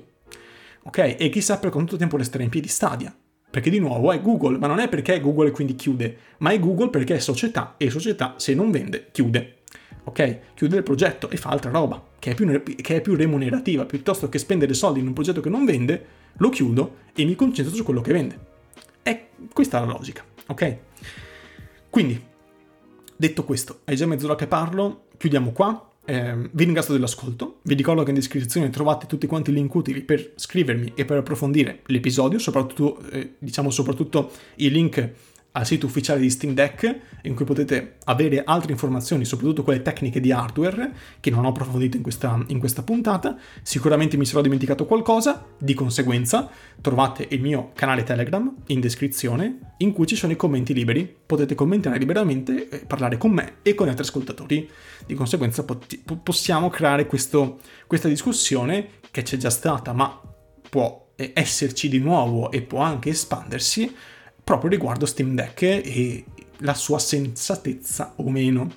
Ok? 0.83 1.15
E 1.17 1.29
chissà 1.29 1.57
per 1.57 1.69
quanto 1.71 1.97
tempo 1.97 2.17
resterà 2.17 2.43
in 2.43 2.49
piedi 2.49 2.67
Stadia. 2.67 3.15
Perché 3.49 3.69
di 3.69 3.79
nuovo 3.79 4.11
è 4.11 4.21
Google, 4.21 4.57
ma 4.57 4.67
non 4.67 4.79
è 4.79 4.87
perché 4.87 5.15
è 5.15 5.21
Google 5.21 5.47
e 5.47 5.51
quindi 5.51 5.75
chiude, 5.75 6.17
ma 6.37 6.51
è 6.51 6.59
Google 6.59 6.89
perché 6.89 7.15
è 7.15 7.19
società 7.19 7.75
e 7.77 7.89
società 7.89 8.35
se 8.37 8.53
non 8.53 8.69
vende 8.69 9.07
chiude. 9.11 9.57
Ok? 10.03 10.39
Chiude 10.53 10.77
il 10.77 10.83
progetto 10.83 11.29
e 11.29 11.37
fa 11.37 11.49
altra 11.49 11.71
roba, 11.71 12.03
che 12.19 12.31
è, 12.31 12.35
più, 12.35 12.63
che 12.63 12.95
è 12.95 13.01
più 13.01 13.15
remunerativa, 13.15 13.85
piuttosto 13.85 14.29
che 14.29 14.37
spendere 14.37 14.73
soldi 14.73 14.99
in 14.99 15.07
un 15.07 15.13
progetto 15.13 15.41
che 15.41 15.49
non 15.49 15.65
vende, 15.65 16.05
lo 16.37 16.49
chiudo 16.49 16.97
e 17.13 17.25
mi 17.25 17.35
concentro 17.35 17.73
su 17.75 17.83
quello 17.83 18.01
che 18.01 18.13
vende. 18.13 18.39
È 19.01 19.27
questa 19.51 19.79
la 19.79 19.85
logica, 19.85 20.23
ok? 20.47 20.77
Quindi, 21.89 22.23
detto 23.15 23.43
questo, 23.43 23.79
è 23.83 23.93
già 23.93 24.05
mezz'ora 24.05 24.35
che 24.35 24.47
parlo, 24.47 25.05
chiudiamo 25.17 25.51
qua. 25.51 25.88
Eh, 26.09 26.49
vi 26.53 26.63
ringrazio 26.63 26.93
dell'ascolto, 26.93 27.59
vi 27.61 27.75
ricordo 27.75 28.01
che 28.01 28.09
in 28.09 28.15
descrizione 28.15 28.71
trovate 28.71 29.05
tutti 29.05 29.27
quanti 29.27 29.51
i 29.51 29.53
link 29.53 29.71
utili 29.71 30.01
per 30.01 30.31
scrivermi 30.33 30.93
e 30.95 31.05
per 31.05 31.17
approfondire 31.17 31.81
l'episodio, 31.85 32.39
soprattutto, 32.39 32.99
eh, 33.11 33.33
diciamo 33.37 33.69
soprattutto 33.69 34.31
i 34.55 34.71
link 34.71 35.11
al 35.51 35.65
sito 35.65 35.87
ufficiale 35.87 36.19
di 36.19 36.29
Steam 36.29 36.53
Deck 36.53 36.99
in 37.23 37.33
cui 37.33 37.45
potete 37.45 37.97
avere 38.05 38.43
altre 38.43 38.71
informazioni, 38.71 39.25
soprattutto 39.25 39.63
quelle 39.63 39.81
tecniche 39.81 40.19
di 40.19 40.31
hardware 40.31 40.93
che 41.19 41.31
non 41.31 41.45
ho 41.45 41.49
approfondito 41.49 41.97
in 41.97 42.03
questa, 42.03 42.43
in 42.47 42.59
questa 42.59 42.83
puntata. 42.83 43.37
Sicuramente 43.63 44.15
mi 44.15 44.25
sarò 44.25 44.41
dimenticato 44.41 44.85
qualcosa, 44.85 45.45
di 45.57 45.73
conseguenza 45.73 46.49
trovate 46.81 47.25
il 47.29 47.41
mio 47.41 47.71
canale 47.73 48.03
Telegram 48.03 48.53
in 48.67 48.79
descrizione 48.79 49.73
in 49.77 49.91
cui 49.91 50.05
ci 50.05 50.15
sono 50.15 50.33
i 50.33 50.35
commenti 50.35 50.73
liberi. 50.73 51.13
Potete 51.25 51.55
commentare 51.55 51.97
liberamente, 51.97 52.83
parlare 52.85 53.17
con 53.17 53.31
me 53.31 53.55
e 53.63 53.73
con 53.73 53.87
gli 53.87 53.89
altri 53.89 54.03
ascoltatori. 54.03 54.69
Di 55.05 55.13
conseguenza 55.15 55.63
pot- 55.63 55.97
possiamo 56.21 56.69
creare 56.69 57.07
questo, 57.07 57.59
questa 57.87 58.07
discussione 58.07 58.87
che 59.11 59.23
c'è 59.23 59.37
già 59.37 59.49
stata 59.49 59.93
ma 59.93 60.21
può 60.69 61.07
esserci 61.15 61.89
di 61.89 61.99
nuovo 61.99 62.51
e 62.51 62.61
può 62.61 62.79
anche 62.79 63.09
espandersi 63.09 63.93
proprio 64.49 64.71
riguardo 64.71 65.05
Steam 65.05 65.35
Deck 65.35 65.61
e 65.61 66.25
la 66.61 66.73
sua 66.73 66.97
sensatezza 66.97 68.13
o 68.15 68.31
meno. 68.31 68.71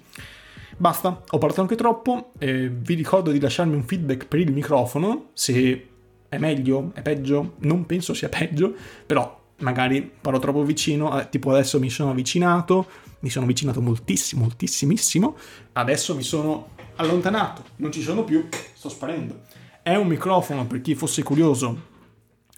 Basta, 0.76 1.22
ho 1.26 1.38
parlato 1.38 1.62
anche 1.62 1.76
troppo, 1.76 2.32
eh, 2.38 2.68
vi 2.68 2.92
ricordo 2.92 3.30
di 3.30 3.40
lasciarmi 3.40 3.74
un 3.74 3.82
feedback 3.82 4.26
per 4.26 4.40
il 4.40 4.52
microfono, 4.52 5.30
se 5.32 5.88
è 6.28 6.36
meglio, 6.36 6.90
è 6.92 7.00
peggio, 7.00 7.54
non 7.60 7.86
penso 7.86 8.12
sia 8.12 8.28
peggio, 8.28 8.74
però 9.06 9.40
magari 9.60 10.02
parlo 10.20 10.38
troppo 10.38 10.62
vicino, 10.62 11.18
eh, 11.18 11.30
tipo 11.30 11.50
adesso 11.50 11.78
mi 11.78 11.88
sono 11.88 12.10
avvicinato, 12.10 12.86
mi 13.20 13.30
sono 13.30 13.46
avvicinato 13.46 13.80
moltissimo, 13.80 14.42
moltissimissimo, 14.42 15.36
adesso 15.72 16.14
mi 16.14 16.22
sono 16.22 16.68
allontanato, 16.96 17.64
non 17.76 17.90
ci 17.90 18.02
sono 18.02 18.24
più, 18.24 18.46
sto 18.74 18.90
sparendo. 18.90 19.40
È 19.82 19.94
un 19.94 20.06
microfono, 20.06 20.66
per 20.66 20.82
chi 20.82 20.94
fosse 20.94 21.22
curioso, 21.22 21.88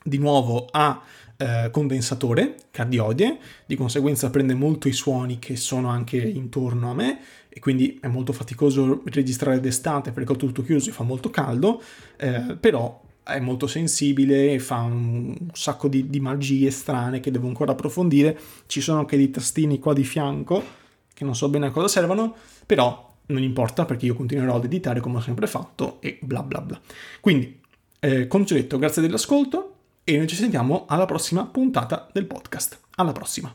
di 0.03 0.18
nuovo 0.18 0.66
a 0.70 1.00
eh, 1.37 1.68
condensatore 1.70 2.57
cardiodie, 2.70 3.38
di 3.66 3.77
conseguenza 3.77 4.31
prende 4.31 4.55
molto 4.55 4.88
i 4.88 4.92
suoni 4.92 5.38
che 5.38 5.57
sono 5.57 5.88
anche 5.88 6.16
intorno 6.16 6.90
a 6.90 6.94
me 6.94 7.20
e 7.49 7.61
quindi 7.61 7.99
è 8.01 8.09
molto 8.09 8.33
faticoso 8.33 9.03
registrare 9.07 9.61
d'estate 9.61 10.12
perché 10.12 10.33
ho 10.33 10.37
tutto 10.37 10.62
chiuso 10.62 10.90
e 10.90 10.92
fa 10.92 11.05
molto 11.05 11.31
caldo, 11.31 11.83
eh, 12.16 12.57
però 12.59 13.03
è 13.23 13.40
molto 13.40 13.66
sensibile, 13.66 14.59
fa 14.59 14.81
un 14.81 15.35
sacco 15.53 15.88
di, 15.88 16.11
di 16.11 16.20
magie 16.20 16.70
strane 16.70 17.20
che 17.20 17.31
devo 17.31 17.47
ancora 17.47 17.73
approfondire, 17.73 18.38
ci 18.66 18.81
sono 18.81 18.99
anche 18.99 19.16
dei 19.16 19.31
tastini 19.31 19.79
qua 19.79 19.94
di 19.94 20.05
fianco 20.05 20.83
che 21.14 21.25
non 21.25 21.35
so 21.35 21.49
bene 21.49 21.66
a 21.66 21.70
cosa 21.70 21.88
servono, 21.88 22.35
però 22.66 23.12
non 23.27 23.42
importa 23.42 23.85
perché 23.85 24.07
io 24.07 24.14
continuerò 24.14 24.57
ad 24.57 24.64
editare 24.64 25.01
come 25.01 25.18
ho 25.18 25.20
sempre 25.20 25.47
fatto 25.47 26.01
e 26.01 26.18
bla 26.20 26.42
bla 26.42 26.61
bla. 26.61 26.79
Quindi, 27.20 27.61
eh, 28.01 28.27
come 28.27 28.44
ci 28.44 28.53
ho 28.53 28.57
detto, 28.57 28.79
grazie 28.79 29.01
dell'ascolto, 29.01 29.73
e 30.04 30.16
noi 30.16 30.26
ci 30.26 30.36
sentiamo 30.36 30.84
alla 30.86 31.06
prossima 31.06 31.46
puntata 31.46 32.08
del 32.12 32.26
podcast. 32.26 32.78
Alla 32.96 33.12
prossima! 33.12 33.54